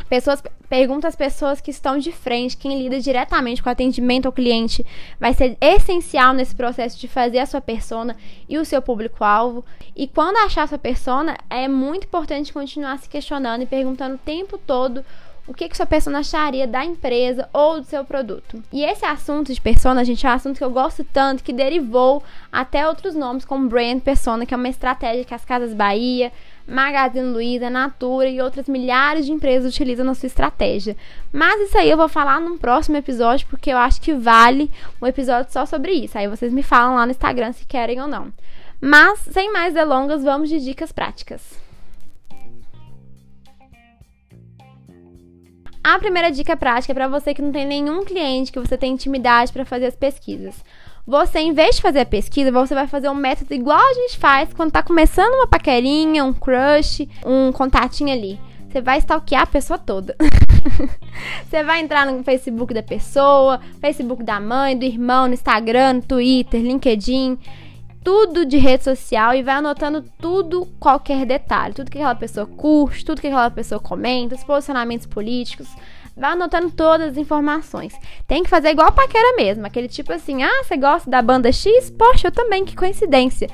Pessoas, 0.10 0.42
pergunta 0.68 1.08
às 1.08 1.16
pessoas 1.16 1.62
que 1.62 1.70
estão 1.70 2.00
de 2.00 2.12
frente, 2.12 2.58
quem 2.58 2.82
lida 2.82 3.00
diretamente 3.00 3.62
com 3.62 3.70
atendimento 3.70 4.26
ao 4.26 4.32
cliente, 4.32 4.86
vai 5.20 5.34
ser 5.34 5.56
essencial 5.62 6.34
nesse 6.34 6.56
processo 6.56 7.00
de 7.00 7.08
fazer 7.08 7.40
a 7.40 7.46
sua 7.46 7.62
persona 7.62 8.18
e 8.50 8.58
o 8.58 8.66
seu 8.66 8.82
público-alvo. 8.82 9.64
E 9.96 10.08
quando 10.08 10.38
achar 10.38 10.64
a 10.64 10.68
sua 10.68 10.80
persona, 10.80 11.38
é 11.50 11.68
muito 11.68 12.06
importante 12.06 12.52
continuar 12.52 12.98
se 12.98 13.08
questionando 13.08 13.62
e 13.62 13.68
perguntando 13.68 14.16
o 14.16 14.20
tempo 14.20 14.58
todo 14.58 15.06
o 15.46 15.54
que, 15.54 15.68
que 15.68 15.76
sua 15.76 15.86
persona 15.86 16.20
acharia 16.20 16.66
da 16.66 16.86
empresa 16.86 17.50
ou 17.52 17.82
do 17.82 17.86
seu 17.86 18.06
produto. 18.06 18.64
E 18.72 18.84
esse 18.84 19.06
assunto 19.06 19.54
de 19.54 19.60
persona, 19.60 20.06
gente, 20.06 20.26
é 20.26 20.30
um 20.30 20.34
assunto 20.34 20.58
que 20.58 20.64
eu 20.64 20.70
gosto 20.70 21.04
tanto 21.04 21.44
que 21.44 21.52
derivou 21.52 22.24
até 22.52 22.88
outros 22.88 23.14
nomes, 23.14 23.44
como 23.44 23.68
brand 23.68 24.00
persona, 24.00 24.46
que 24.46 24.54
é 24.54 24.58
uma 24.58 24.70
estratégia 24.70 25.26
que 25.26 25.34
as 25.34 25.44
Casas 25.44 25.74
Bahia, 25.74 26.32
Magazine 26.66 27.32
Luiza, 27.32 27.70
Natura 27.70 28.30
e 28.30 28.42
outras 28.42 28.70
milhares 28.70 29.26
de 29.26 29.34
empresas 29.34 29.74
utilizam 29.74 30.06
na 30.06 30.16
sua 30.16 30.28
estratégia. 30.28 30.96
Mas 31.32 31.60
isso 31.62 31.78
aí 31.78 31.90
eu 31.90 31.98
vou 31.98 32.08
falar 32.08 32.40
num 32.40 32.58
próximo 32.58 32.96
episódio, 32.96 33.46
porque 33.50 33.70
eu 33.70 33.78
acho 33.78 34.00
que 34.00 34.14
vale 34.14 34.72
um 35.02 35.06
episódio 35.06 35.52
só 35.52 35.66
sobre 35.66 35.92
isso. 35.92 36.18
Aí 36.18 36.28
vocês 36.28 36.54
me 36.54 36.64
falam 36.64 36.96
lá 36.96 37.06
no 37.06 37.12
Instagram 37.12 37.52
se 37.52 37.66
querem 37.66 38.02
ou 38.02 38.08
não. 38.08 38.32
Mas, 38.80 39.20
sem 39.20 39.52
mais 39.52 39.74
delongas, 39.74 40.24
vamos 40.24 40.50
de 40.50 40.60
dicas 40.60 40.92
práticas. 40.92 41.42
A 45.84 46.00
primeira 46.00 46.32
dica 46.32 46.56
prática 46.56 46.94
é 46.94 46.96
para 46.96 47.10
você 47.10 47.34
que 47.34 47.42
não 47.42 47.52
tem 47.52 47.66
nenhum 47.66 48.06
cliente, 48.06 48.54
que 48.54 48.60
você 48.60 48.78
tem 48.78 48.94
intimidade 48.94 49.52
para 49.52 49.66
fazer 49.66 49.88
as 49.88 49.96
pesquisas. 49.96 50.64
Você, 51.06 51.40
em 51.40 51.52
vez 51.52 51.76
de 51.76 51.82
fazer 51.82 52.00
a 52.00 52.06
pesquisa, 52.06 52.50
você 52.54 52.74
vai 52.74 52.88
fazer 52.88 53.10
um 53.10 53.14
método 53.14 53.54
igual 53.54 53.78
a 53.78 53.94
gente 53.94 54.18
faz 54.18 54.54
quando 54.54 54.72
tá 54.72 54.82
começando 54.82 55.34
uma 55.34 55.48
paquerinha, 55.48 56.24
um 56.24 56.32
crush, 56.32 57.10
um 57.26 57.52
contatinho 57.52 58.14
ali. 58.14 58.40
Você 58.70 58.80
vai 58.80 59.00
stalkear 59.00 59.42
a 59.42 59.48
pessoa 59.48 59.78
toda. 59.78 60.16
você 61.46 61.62
vai 61.64 61.82
entrar 61.82 62.06
no 62.06 62.24
Facebook 62.24 62.74
da 62.74 62.82
pessoa, 62.82 63.60
Facebook 63.82 64.24
da 64.24 64.40
mãe, 64.40 64.78
do 64.78 64.86
irmão, 64.86 65.28
no 65.28 65.34
Instagram, 65.34 65.96
no 65.96 66.02
Twitter, 66.02 66.62
LinkedIn 66.62 67.38
tudo 68.04 68.46
de 68.46 68.58
rede 68.58 68.84
social 68.84 69.34
e 69.34 69.42
vai 69.42 69.56
anotando 69.56 70.04
tudo, 70.20 70.66
qualquer 70.80 71.26
detalhe, 71.26 71.74
tudo 71.74 71.90
que 71.90 71.98
aquela 71.98 72.16
pessoa 72.16 72.46
curte, 72.46 73.06
tudo 73.06 73.22
que 73.22 73.28
aquela 73.28 73.50
pessoa 73.50 73.80
comenta, 73.80 74.36
os 74.36 74.44
posicionamentos 74.44 75.08
políticos. 75.08 75.68
Vai 76.16 76.34
anotando 76.34 76.70
todas 76.70 77.12
as 77.12 77.18
informações. 77.18 77.94
Tem 78.28 78.44
que 78.44 78.50
fazer 78.50 78.70
igual 78.70 78.92
paquera 78.92 79.36
mesmo, 79.36 79.66
aquele 79.66 79.88
tipo 79.88 80.14
assim: 80.14 80.44
"Ah, 80.44 80.64
você 80.64 80.78
gosta 80.78 81.10
da 81.10 81.22
banda 81.22 81.52
X? 81.52 81.90
Poxa, 81.90 82.28
eu 82.28 82.32
também, 82.32 82.64
que 82.64 82.76
coincidência". 82.76 83.50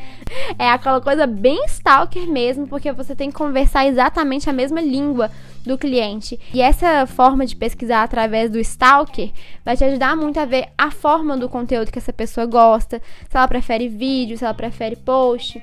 É 0.58 0.70
aquela 0.70 1.00
coisa 1.00 1.26
bem 1.26 1.64
stalker 1.66 2.28
mesmo, 2.28 2.68
porque 2.68 2.92
você 2.92 3.16
tem 3.16 3.30
que 3.30 3.38
conversar 3.38 3.88
exatamente 3.88 4.50
a 4.50 4.54
mesma 4.54 4.82
língua 4.82 5.32
do 5.66 5.78
cliente. 5.78 6.40
E 6.54 6.62
essa 6.62 7.06
forma 7.06 7.46
de 7.46 7.56
pesquisar 7.56 8.04
através 8.04 8.50
do 8.50 8.60
Stalker 8.60 9.32
vai 9.64 9.76
te 9.78 9.84
ajudar 9.84 10.16
muito 10.16 10.40
a 10.40 10.46
ver 10.46 10.70
a 10.78 10.92
forma 10.92 11.38
do 11.38 11.50
conteúdo 11.50 11.92
que 11.92 12.00
essa 12.00 12.14
pessoa 12.14 12.46
gosta, 12.46 13.02
se 13.30 13.38
ela 13.38 13.48
prefere 13.48 13.88
vídeo, 13.88 14.38
se 14.38 14.44
ela 14.44 14.54
prefere 14.54 14.96
post, 14.96 15.62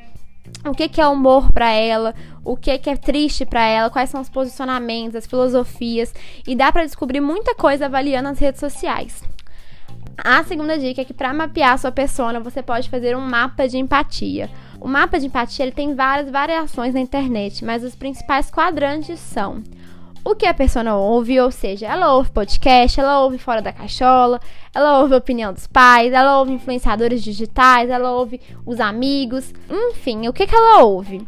o 0.65 0.73
que, 0.73 0.89
que 0.89 1.01
é 1.01 1.07
humor 1.07 1.53
para 1.53 1.71
ela, 1.71 2.15
o 2.45 2.57
que, 2.57 2.77
que 2.79 2.91
é 2.91 2.97
triste 2.97 3.45
para 3.45 3.65
ela, 3.65 3.91
quais 3.91 4.11
são 4.11 4.21
os 4.21 4.29
posicionamentos, 4.29 5.17
as 5.17 5.27
filosofias, 5.27 6.15
e 6.47 6.55
dá 6.55 6.73
para 6.73 6.85
descobrir 6.85 7.21
muita 7.21 7.55
coisa 7.55 7.87
avaliando 7.87 8.29
as 8.29 8.39
redes 8.39 8.61
sociais. 8.61 9.23
A 10.17 10.43
segunda 10.45 10.79
dica 10.79 11.03
é 11.03 11.05
que 11.05 11.13
para 11.13 11.33
mapear 11.35 11.75
a 11.75 11.79
sua 11.79 11.93
persona, 11.93 12.41
você 12.41 12.63
pode 12.63 12.89
fazer 12.89 13.17
um 13.17 13.21
mapa 13.21 13.69
de 13.69 13.77
empatia. 13.77 14.51
O 14.81 14.89
mapa 14.89 15.19
de 15.19 15.27
empatia 15.27 15.65
ele 15.65 15.73
tem 15.73 15.95
várias 15.95 16.31
variações 16.31 16.95
na 16.95 17.01
internet, 17.01 17.65
mas 17.65 17.85
os 17.85 17.95
principais 17.95 18.51
quadrantes 18.51 19.21
são 19.21 19.63
o 20.27 20.35
que 20.35 20.45
a 20.45 20.53
pessoa 20.53 20.93
ouve, 20.97 21.39
ou 21.39 21.53
seja, 21.53 21.87
ela 21.87 22.12
ouve 22.12 22.33
podcast, 22.33 22.99
ela 22.99 23.23
ouve 23.23 23.39
fora 23.39 23.62
da 23.62 23.73
caixola, 23.73 24.41
ela 24.75 24.99
ouve 24.99 25.15
a 25.15 25.19
opinião 25.19 25.53
dos 25.53 25.69
pais, 25.69 26.12
ela 26.12 26.41
ouve 26.41 26.51
influenciadores 26.51 27.23
digitais, 27.23 27.89
ela 27.89 28.11
ouve 28.11 28.41
os 28.67 28.81
amigos, 28.81 29.55
enfim, 29.71 30.27
o 30.27 30.33
que, 30.33 30.45
que 30.45 30.55
ela 30.55 30.83
ouve? 30.83 31.25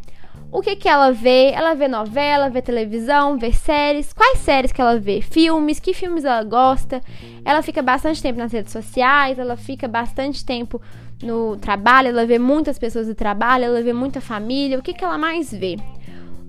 O 0.51 0.61
que, 0.61 0.75
que 0.75 0.89
ela 0.89 1.13
vê? 1.13 1.51
Ela 1.51 1.75
vê 1.75 1.87
novela, 1.87 2.49
vê 2.49 2.61
televisão, 2.61 3.37
vê 3.37 3.53
séries. 3.53 4.11
Quais 4.11 4.39
séries 4.39 4.71
que 4.71 4.81
ela 4.81 4.99
vê? 4.99 5.21
Filmes, 5.21 5.79
que 5.79 5.93
filmes 5.93 6.25
ela 6.25 6.43
gosta? 6.43 7.01
Ela 7.45 7.61
fica 7.61 7.83
bastante 7.83 8.21
tempo 8.21 8.39
nas 8.39 8.51
redes 8.51 8.73
sociais, 8.73 9.37
ela 9.37 9.55
fica 9.55 9.87
bastante 9.87 10.43
tempo 10.43 10.81
no 11.21 11.55
trabalho, 11.55 12.07
ela 12.09 12.25
vê 12.25 12.39
muitas 12.39 12.79
pessoas 12.79 13.07
do 13.07 13.15
trabalho, 13.15 13.65
ela 13.65 13.81
vê 13.81 13.93
muita 13.93 14.19
família. 14.19 14.77
O 14.77 14.81
que, 14.81 14.93
que 14.93 15.05
ela 15.05 15.17
mais 15.17 15.53
vê? 15.53 15.77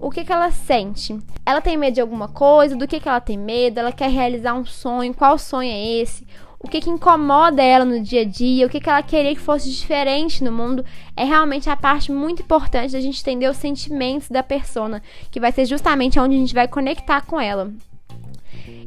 O 0.00 0.10
que, 0.10 0.24
que 0.24 0.32
ela 0.32 0.50
sente. 0.50 1.18
Ela 1.44 1.60
tem 1.60 1.76
medo 1.76 1.94
de 1.94 2.00
alguma 2.00 2.28
coisa, 2.28 2.74
do 2.74 2.88
que, 2.88 2.98
que 2.98 3.08
ela 3.08 3.20
tem 3.20 3.36
medo, 3.36 3.78
ela 3.78 3.92
quer 3.92 4.08
realizar 4.10 4.54
um 4.54 4.64
sonho, 4.64 5.14
qual 5.14 5.38
sonho 5.38 5.70
é 5.70 6.00
esse? 6.00 6.26
O 6.58 6.68
que, 6.68 6.80
que 6.80 6.90
incomoda 6.90 7.62
ela 7.62 7.84
no 7.84 8.00
dia 8.02 8.22
a 8.22 8.24
dia, 8.24 8.66
o 8.66 8.68
que, 8.68 8.80
que 8.80 8.88
ela 8.88 9.02
queria 9.02 9.34
que 9.34 9.40
fosse 9.40 9.70
diferente 9.70 10.42
no 10.44 10.52
mundo, 10.52 10.84
é 11.16 11.24
realmente 11.24 11.70
a 11.70 11.76
parte 11.76 12.12
muito 12.12 12.42
importante 12.42 12.92
da 12.92 13.00
gente 13.00 13.20
entender 13.20 13.48
os 13.48 13.56
sentimentos 13.56 14.28
da 14.28 14.42
persona, 14.42 15.02
que 15.30 15.40
vai 15.40 15.52
ser 15.52 15.64
justamente 15.64 16.18
onde 16.18 16.36
a 16.36 16.38
gente 16.38 16.54
vai 16.54 16.68
conectar 16.68 17.22
com 17.22 17.40
ela. 17.40 17.72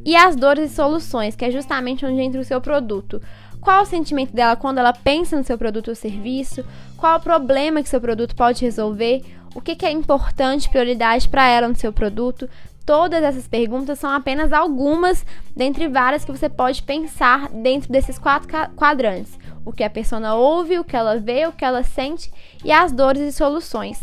E 0.04 0.14
as 0.14 0.36
dores 0.36 0.70
e 0.70 0.74
soluções, 0.74 1.34
que 1.34 1.44
é 1.44 1.50
justamente 1.50 2.04
onde 2.04 2.20
entra 2.20 2.40
o 2.40 2.44
seu 2.44 2.60
produto. 2.60 3.20
Qual 3.60 3.82
o 3.82 3.86
sentimento 3.86 4.34
dela 4.34 4.54
quando 4.54 4.78
ela 4.78 4.92
pensa 4.92 5.36
no 5.36 5.42
seu 5.42 5.56
produto 5.56 5.88
ou 5.88 5.94
serviço? 5.94 6.64
Qual 6.98 7.16
o 7.16 7.22
problema 7.22 7.82
que 7.82 7.88
seu 7.88 8.00
produto 8.00 8.36
pode 8.36 8.62
resolver? 8.62 9.24
O 9.54 9.60
que, 9.60 9.76
que 9.76 9.86
é 9.86 9.90
importante, 9.90 10.68
prioridade 10.68 11.28
para 11.28 11.48
ela 11.48 11.68
no 11.68 11.76
seu 11.76 11.92
produto. 11.92 12.48
Todas 12.84 13.22
essas 13.22 13.48
perguntas 13.48 13.98
são 13.98 14.10
apenas 14.10 14.52
algumas 14.52 15.24
dentre 15.56 15.88
várias 15.88 16.24
que 16.24 16.32
você 16.32 16.50
pode 16.50 16.82
pensar 16.82 17.48
dentro 17.48 17.90
desses 17.90 18.18
quatro 18.18 18.48
quadrantes: 18.76 19.38
o 19.64 19.72
que 19.72 19.82
a 19.82 19.88
pessoa 19.88 20.34
ouve, 20.34 20.78
o 20.78 20.84
que 20.84 20.96
ela 20.96 21.18
vê, 21.18 21.46
o 21.46 21.52
que 21.52 21.64
ela 21.64 21.82
sente 21.82 22.30
e 22.62 22.70
as 22.70 22.92
dores 22.92 23.22
e 23.22 23.32
soluções. 23.32 24.02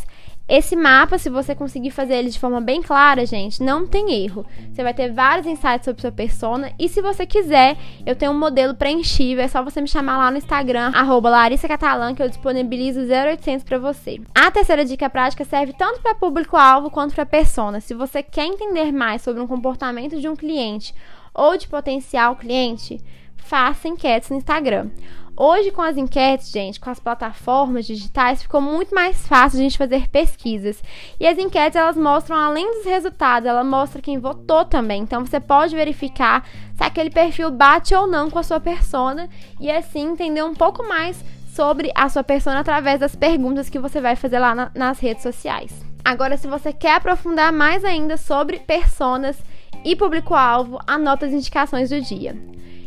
Esse 0.52 0.76
mapa, 0.76 1.18
se 1.18 1.30
você 1.30 1.56
conseguir 1.56 1.92
fazer 1.92 2.16
ele 2.16 2.30
de 2.30 2.38
forma 2.38 2.60
bem 2.60 2.82
clara, 2.82 3.26
gente, 3.26 3.64
não 3.64 3.88
tem 3.88 4.22
erro. 4.26 4.46
Você 4.70 4.84
vai 4.84 4.94
ter 4.94 5.10
vários 5.10 5.48
insights 5.48 5.86
sobre 5.86 6.02
sua 6.02 6.12
persona. 6.12 6.74
E 6.78 6.90
se 6.90 7.02
você 7.02 7.26
quiser, 7.26 7.78
eu 8.06 8.18
tenho 8.18 8.34
um 8.34 8.38
modelo 8.38 8.76
preenchível. 8.76 9.46
É 9.46 9.48
só 9.48 9.64
você 9.64 9.80
me 9.80 9.88
chamar 9.88 10.18
lá 10.18 10.30
no 10.30 10.38
Instagram, 10.38 10.92
Larissa 11.30 11.70
Catalã, 11.70 12.14
que 12.14 12.22
eu 12.22 12.28
disponibilizo 12.28 13.00
0800 13.00 13.64
para 13.64 13.78
você. 13.80 14.20
A 14.36 14.52
terceira 14.52 14.84
dica 14.84 15.10
prática 15.10 15.46
serve 15.46 15.72
tanto 15.72 16.02
para 16.02 16.16
público-alvo 16.16 16.92
quanto 16.92 17.16
para 17.16 17.26
persona. 17.26 17.80
Se 17.80 17.94
você 17.94 18.22
quer 18.22 18.46
entender 18.46 18.92
mais 18.92 19.22
sobre 19.22 19.42
um 19.42 19.48
comportamento 19.48 20.20
de 20.20 20.28
um 20.28 20.36
cliente 20.36 20.94
ou 21.34 21.58
de 21.58 21.68
potencial 21.68 22.36
cliente, 22.36 23.00
faça 23.38 23.88
enquetes 23.88 24.30
no 24.30 24.38
Instagram. 24.38 24.90
Hoje, 25.36 25.72
com 25.72 25.82
as 25.82 25.98
enquetes, 25.98 26.52
gente, 26.52 26.80
com 26.80 26.90
as 26.90 27.00
plataformas 27.00 27.88
digitais, 27.88 28.44
ficou 28.44 28.62
muito 28.62 28.94
mais 28.94 29.26
fácil 29.28 29.60
a 29.60 29.64
gente 29.64 29.78
fazer 29.78 30.08
pesquisas. 30.10 30.84
E 31.20 31.26
as 31.26 31.38
enquetes, 31.38 31.76
elas 31.76 31.96
mostram, 31.96 32.36
além 32.38 32.70
dos 32.72 32.86
resultados, 32.86 33.48
ela 33.48 33.64
mostra 33.64 34.02
quem 34.02 34.20
votou 34.20 34.66
também. 34.66 35.02
Então, 35.02 35.26
você 35.26 35.40
pode 35.40 35.76
verificar 35.76 36.46
se 36.76 36.84
aquele 36.84 37.10
perfil 37.10 37.50
bate 37.50 37.96
ou 37.96 38.06
não 38.06 38.30
com 38.30 38.38
a 38.38 38.44
sua 38.44 38.60
persona 38.60 39.30
e, 39.60 39.72
assim, 39.72 40.12
entender 40.12 40.44
um 40.44 40.54
pouco 40.54 40.88
mais 40.88 41.24
sobre 41.48 41.92
a 41.96 42.08
sua 42.08 42.24
persona 42.24 42.60
através 42.60 43.00
das 43.00 43.16
perguntas 43.16 43.70
que 43.70 43.80
você 43.80 44.00
vai 44.00 44.16
fazer 44.16 44.38
lá 44.38 44.54
na, 44.54 44.72
nas 44.76 45.00
redes 45.00 45.24
sociais. 45.24 45.72
Agora, 46.04 46.36
se 46.38 46.48
você 46.48 46.74
quer 46.74 46.96
aprofundar 46.96 47.52
mais 47.52 47.86
ainda 47.86 48.18
sobre 48.18 48.60
personas 48.60 49.38
e 49.84 49.96
público-alvo, 49.96 50.80
anota 50.86 51.26
as 51.26 51.34
indicações 51.34 51.90
do 51.90 52.00
dia. 52.02 52.36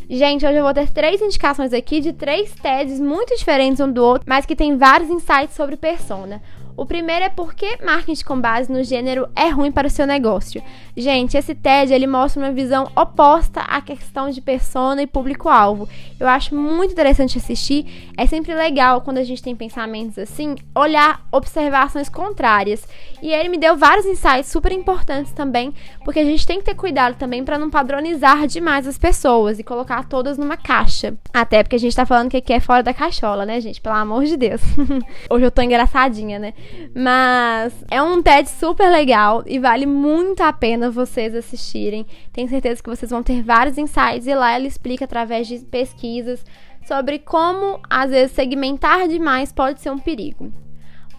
Gente, 0.09 0.45
hoje 0.45 0.59
eu 0.59 0.65
vou 0.65 0.75
ter 0.75 0.91
três 0.91 1.21
indicações 1.23 1.73
aqui 1.73 2.01
de 2.01 2.13
três 2.13 2.53
TEDs 2.55 3.01
muito 3.01 3.35
diferentes 3.37 3.81
um 3.81 3.91
do 3.91 4.05
outro, 4.05 4.27
mas 4.29 4.45
que 4.45 4.55
tem 4.55 4.77
vários 4.77 5.09
insights 5.09 5.57
sobre 5.57 5.77
persona. 5.77 6.43
O 6.77 6.85
primeiro 6.85 7.25
é 7.25 7.29
por 7.29 7.55
que 7.55 7.79
marketing 7.85 8.25
com 8.25 8.41
base 8.41 8.71
no 8.71 8.83
gênero 8.83 9.29
é 9.37 9.49
ruim 9.49 9.71
para 9.71 9.87
o 9.87 9.91
seu 9.91 10.07
negócio. 10.07 10.63
Gente, 10.97 11.37
esse 11.37 11.55
TED 11.55 11.93
ele 11.93 12.07
mostra 12.07 12.43
uma 12.43 12.53
visão 12.53 12.91
oposta 12.97 13.61
à 13.61 13.81
questão 13.81 14.29
de 14.31 14.41
persona 14.41 15.03
e 15.03 15.07
público-alvo. 15.07 15.89
Eu 16.19 16.27
acho 16.27 16.55
muito 16.55 16.93
interessante 16.93 17.39
assistir. 17.39 18.13
É 18.17 18.27
sempre 18.27 18.55
legal 18.55 19.01
quando 19.03 19.19
a 19.19 19.25
gente 19.25 19.43
tem 19.43 19.55
pensamentos 19.55 20.19
assim, 20.19 20.57
olhar 20.75 21.25
observações 21.31 22.09
contrárias. 22.09 22.87
E 23.23 23.33
ele 23.33 23.49
me 23.49 23.59
deu 23.59 23.77
vários 23.77 24.05
insights 24.05 24.51
super 24.51 24.73
importantes 24.73 25.33
também, 25.33 25.73
porque 26.05 26.21
a 26.21 26.25
gente 26.25 26.47
tem 26.47 26.59
que 26.59 26.65
ter 26.65 26.75
cuidado 26.75 27.15
também 27.17 27.45
para 27.45 27.59
não 27.59 27.71
padronizar 27.71 28.47
demais 28.47 28.87
as 28.87 28.99
pessoas 28.99 29.59
e 29.59 29.65
colocar 29.65 30.05
todas 30.05 30.37
numa 30.37 30.57
caixa. 30.57 31.15
Até 31.33 31.63
porque 31.63 31.77
a 31.77 31.79
gente 31.79 31.97
tá 31.97 32.05
falando 32.05 32.31
que 32.31 32.37
aqui 32.37 32.53
é 32.53 32.61
fora 32.61 32.83
da 32.83 32.93
caixola, 32.93 33.47
né, 33.47 33.61
gente? 33.61 33.81
Pelo 33.81 33.95
amor 33.95 34.25
de 34.25 34.37
Deus. 34.37 34.61
Hoje 35.31 35.45
eu 35.45 35.51
tô 35.51 35.63
engraçadinha, 35.63 36.39
né? 36.39 36.53
Mas 36.95 37.73
é 37.91 38.03
um 38.03 38.23
TED 38.23 38.49
super 38.49 38.91
legal 38.91 39.43
e 39.47 39.59
vale 39.59 39.87
muito 39.87 40.43
a 40.43 40.53
pena 40.53 40.91
vocês 40.91 41.35
assistirem. 41.35 42.07
Tenho 42.33 42.49
certeza 42.49 42.83
que 42.83 42.91
vocês 42.91 43.11
vão 43.11 43.23
ter 43.23 43.43
vários 43.43 43.79
insights 43.79 44.27
e 44.27 44.35
lá 44.35 44.53
ela 44.53 44.67
explica 44.67 45.05
através 45.05 45.47
de 45.47 45.59
pesquisas 45.61 46.45
sobre 46.87 47.19
como 47.19 47.81
às 47.89 48.11
vezes 48.11 48.33
segmentar 48.33 49.09
demais 49.09 49.53
pode 49.53 49.81
ser 49.81 49.91
um 49.91 49.99
perigo. 49.99 50.53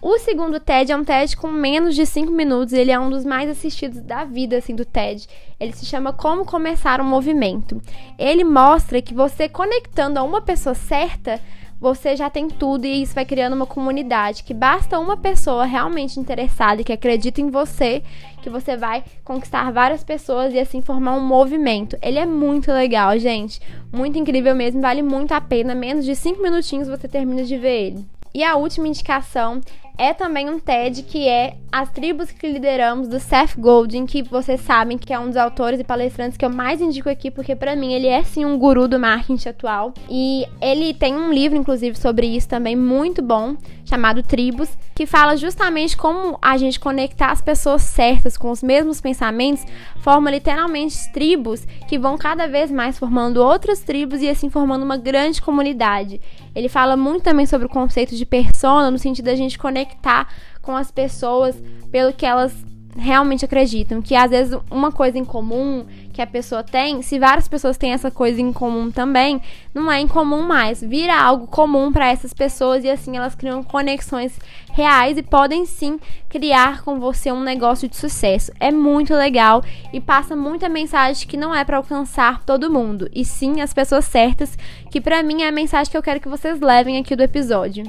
O 0.00 0.18
segundo 0.18 0.60
TED 0.60 0.92
é 0.92 0.96
um 0.96 1.02
TED 1.02 1.36
com 1.36 1.48
menos 1.48 1.94
de 1.94 2.04
5 2.04 2.30
minutos, 2.30 2.74
ele 2.74 2.92
é 2.92 3.00
um 3.00 3.10
dos 3.10 3.24
mais 3.24 3.48
assistidos 3.50 4.00
da 4.02 4.24
vida 4.24 4.58
assim 4.58 4.74
do 4.74 4.84
TED. 4.84 5.26
Ele 5.58 5.72
se 5.72 5.86
chama 5.86 6.12
Como 6.12 6.44
começar 6.44 7.00
um 7.00 7.04
movimento. 7.04 7.80
Ele 8.18 8.44
mostra 8.44 9.02
que 9.02 9.14
você 9.14 9.48
conectando 9.48 10.18
a 10.18 10.22
uma 10.22 10.42
pessoa 10.42 10.74
certa, 10.74 11.40
você 11.80 12.16
já 12.16 12.30
tem 12.30 12.48
tudo 12.48 12.86
e 12.86 13.02
isso 13.02 13.14
vai 13.14 13.24
criando 13.24 13.54
uma 13.54 13.66
comunidade 13.66 14.42
que 14.42 14.54
basta 14.54 14.98
uma 14.98 15.16
pessoa 15.16 15.64
realmente 15.64 16.18
interessada 16.18 16.80
e 16.80 16.84
que 16.84 16.92
acredita 16.92 17.40
em 17.40 17.50
você 17.50 18.02
que 18.42 18.48
você 18.48 18.76
vai 18.76 19.04
conquistar 19.24 19.72
várias 19.72 20.04
pessoas 20.04 20.54
e 20.54 20.58
assim 20.58 20.80
formar 20.80 21.14
um 21.14 21.20
movimento. 21.20 21.96
Ele 22.00 22.18
é 22.18 22.24
muito 22.24 22.72
legal, 22.72 23.18
gente. 23.18 23.60
Muito 23.92 24.18
incrível 24.18 24.54
mesmo, 24.54 24.80
vale 24.80 25.02
muito 25.02 25.32
a 25.32 25.40
pena. 25.40 25.74
Menos 25.74 26.04
de 26.04 26.14
5 26.14 26.40
minutinhos 26.40 26.88
você 26.88 27.08
termina 27.08 27.42
de 27.42 27.58
ver 27.58 27.86
ele. 27.86 28.06
E 28.34 28.44
a 28.44 28.54
última 28.54 28.86
indicação 28.86 29.60
é 29.98 30.12
também 30.12 30.48
um 30.48 30.58
TED 30.58 31.02
que 31.02 31.28
é 31.28 31.56
As 31.72 31.90
Tribos 31.90 32.30
que 32.30 32.46
Lideramos, 32.46 33.08
do 33.08 33.18
Seth 33.18 33.56
Godin, 33.58 34.06
que 34.06 34.22
vocês 34.22 34.60
sabem 34.60 34.98
que 34.98 35.12
é 35.12 35.18
um 35.18 35.28
dos 35.28 35.36
autores 35.36 35.80
e 35.80 35.84
palestrantes 35.84 36.36
que 36.36 36.44
eu 36.44 36.50
mais 36.50 36.80
indico 36.80 37.08
aqui, 37.08 37.30
porque 37.30 37.56
para 37.56 37.74
mim 37.74 37.92
ele 37.92 38.06
é 38.06 38.22
sim 38.22 38.44
um 38.44 38.58
guru 38.58 38.86
do 38.86 38.98
marketing 38.98 39.48
atual. 39.48 39.94
E 40.10 40.44
ele 40.60 40.92
tem 40.92 41.14
um 41.14 41.32
livro, 41.32 41.56
inclusive, 41.56 41.96
sobre 41.98 42.26
isso 42.26 42.48
também, 42.48 42.76
muito 42.76 43.22
bom, 43.22 43.56
chamado 43.86 44.22
Tribos, 44.22 44.68
que 44.94 45.06
fala 45.06 45.36
justamente 45.36 45.96
como 45.96 46.36
a 46.42 46.56
gente 46.56 46.78
conectar 46.78 47.30
as 47.30 47.40
pessoas 47.40 47.82
certas 47.82 48.36
com 48.36 48.50
os 48.50 48.62
mesmos 48.62 49.00
pensamentos, 49.00 49.64
forma 50.00 50.30
literalmente 50.30 51.10
tribos 51.12 51.64
que 51.88 51.98
vão 51.98 52.18
cada 52.18 52.46
vez 52.48 52.70
mais 52.70 52.98
formando 52.98 53.42
outras 53.42 53.80
tribos 53.80 54.20
e 54.20 54.28
assim 54.28 54.50
formando 54.50 54.82
uma 54.82 54.96
grande 54.96 55.40
comunidade. 55.40 56.20
Ele 56.54 56.68
fala 56.68 56.96
muito 56.96 57.22
também 57.22 57.46
sobre 57.46 57.66
o 57.66 57.70
conceito 57.70 58.16
de 58.16 58.26
persona, 58.26 58.90
no 58.90 58.98
sentido 58.98 59.26
da 59.26 59.34
gente 59.36 59.58
conectar 59.58 60.28
com 60.60 60.76
as 60.76 60.90
pessoas 60.90 61.54
pelo 61.92 62.12
que 62.12 62.26
elas 62.26 62.52
realmente 62.96 63.44
acreditam. 63.44 64.02
Que 64.02 64.14
às 64.14 64.30
vezes 64.30 64.58
uma 64.70 64.90
coisa 64.90 65.18
em 65.18 65.24
comum 65.24 65.86
que 66.16 66.22
a 66.22 66.26
pessoa 66.26 66.64
tem, 66.64 67.02
se 67.02 67.18
várias 67.18 67.46
pessoas 67.46 67.76
têm 67.76 67.92
essa 67.92 68.10
coisa 68.10 68.40
em 68.40 68.50
comum 68.50 68.90
também, 68.90 69.38
não 69.74 69.92
é 69.92 70.00
incomum 70.00 70.40
mais, 70.40 70.80
vira 70.80 71.14
algo 71.14 71.46
comum 71.46 71.92
para 71.92 72.08
essas 72.08 72.32
pessoas 72.32 72.82
e 72.84 72.88
assim 72.88 73.18
elas 73.18 73.34
criam 73.34 73.62
conexões 73.62 74.38
reais 74.72 75.18
e 75.18 75.22
podem 75.22 75.66
sim 75.66 76.00
criar 76.26 76.82
com 76.82 76.98
você 76.98 77.30
um 77.30 77.42
negócio 77.42 77.86
de 77.86 77.96
sucesso. 77.96 78.50
É 78.58 78.72
muito 78.72 79.12
legal 79.12 79.62
e 79.92 80.00
passa 80.00 80.34
muita 80.34 80.70
mensagem 80.70 81.28
que 81.28 81.36
não 81.36 81.54
é 81.54 81.66
para 81.66 81.76
alcançar 81.76 82.42
todo 82.44 82.72
mundo, 82.72 83.10
e 83.14 83.22
sim 83.22 83.60
as 83.60 83.74
pessoas 83.74 84.06
certas, 84.06 84.56
que 84.90 85.02
para 85.02 85.22
mim 85.22 85.42
é 85.42 85.48
a 85.48 85.52
mensagem 85.52 85.90
que 85.90 85.98
eu 85.98 86.02
quero 86.02 86.18
que 86.18 86.30
vocês 86.30 86.58
levem 86.60 86.96
aqui 86.96 87.14
do 87.14 87.22
episódio. 87.22 87.84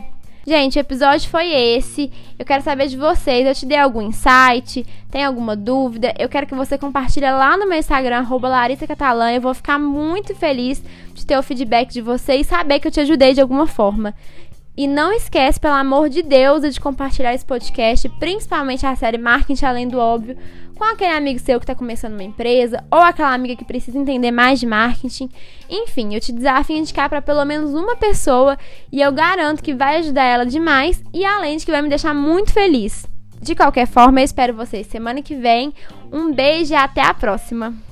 Gente, 0.48 0.78
o 0.78 0.80
episódio 0.80 1.30
foi 1.30 1.52
esse. 1.52 2.10
Eu 2.40 2.46
quero 2.46 2.64
saber 2.64 2.88
de 2.88 2.96
vocês. 2.96 3.46
Eu 3.46 3.54
te 3.54 3.66
dei 3.66 3.78
algum 3.78 4.02
insight? 4.02 4.88
Tem 5.12 5.26
alguma 5.26 5.58
dúvida? 5.58 6.14
Eu 6.18 6.30
quero 6.30 6.48
que 6.48 6.56
você 6.56 6.78
compartilhe 6.78 7.30
lá 7.30 7.58
no 7.58 7.68
meu 7.68 7.78
Instagram, 7.78 8.26
Larissa 8.30 8.88
Catalã. 8.88 9.30
Eu 9.30 9.42
vou 9.42 9.54
ficar 9.54 9.78
muito 9.78 10.34
feliz 10.34 10.82
de 11.14 11.26
ter 11.26 11.38
o 11.38 11.44
feedback 11.44 11.92
de 11.92 12.00
vocês 12.00 12.48
e 12.48 12.50
saber 12.50 12.80
que 12.80 12.88
eu 12.88 12.92
te 12.92 13.02
ajudei 13.02 13.34
de 13.34 13.42
alguma 13.42 13.68
forma. 13.68 14.16
E 14.78 14.88
não 14.88 15.12
esquece, 15.12 15.60
pelo 15.60 15.74
amor 15.74 16.08
de 16.08 16.24
Deus, 16.24 16.62
de 16.62 16.80
compartilhar 16.80 17.34
esse 17.34 17.44
podcast, 17.44 18.08
principalmente 18.18 18.86
a 18.86 18.96
série 18.96 19.18
Marketing 19.18 19.66
Além 19.66 19.88
do 19.90 20.00
Óbvio, 20.00 20.38
com 20.78 20.86
aquele 20.86 21.14
amigo 21.14 21.40
seu 21.40 21.60
que 21.60 21.64
está 21.64 21.76
começando 21.76 22.14
uma 22.14 22.24
empresa 22.24 22.84
ou 22.92 23.00
aquela 23.00 23.34
amiga 23.34 23.56
que 23.56 23.66
precisa 23.66 23.98
entender 23.98 24.32
mais 24.32 24.60
de 24.60 24.66
marketing. 24.66 25.30
Enfim, 25.70 26.14
eu 26.14 26.22
te 26.22 26.32
desafio 26.32 26.76
a 26.76 26.80
indicar 26.80 27.10
para 27.10 27.22
pelo 27.22 27.44
menos 27.46 27.74
uma 27.74 27.96
pessoa 27.96 28.58
e 28.92 29.02
eu 29.02 29.12
garanto 29.12 29.64
que 29.64 29.74
vai 29.74 29.98
ajudar 29.98 30.24
ela 30.24 30.46
demais 30.46 31.04
e 31.14 31.26
além 31.26 31.58
de 31.58 31.66
que 31.66 31.72
vai 31.72 31.82
me 31.82 31.90
deixar 31.90 32.14
muito 32.14 32.54
feliz. 32.54 33.06
De 33.42 33.56
qualquer 33.56 33.88
forma, 33.88 34.20
eu 34.20 34.26
espero 34.26 34.54
vocês 34.54 34.88
semana 34.88 35.22
que 35.22 35.36
vem. 35.36 35.74
Um 36.12 36.34
beijo 36.34 36.74
e 36.74 36.76
até 36.76 37.02
a 37.02 37.14
próxima! 37.14 37.87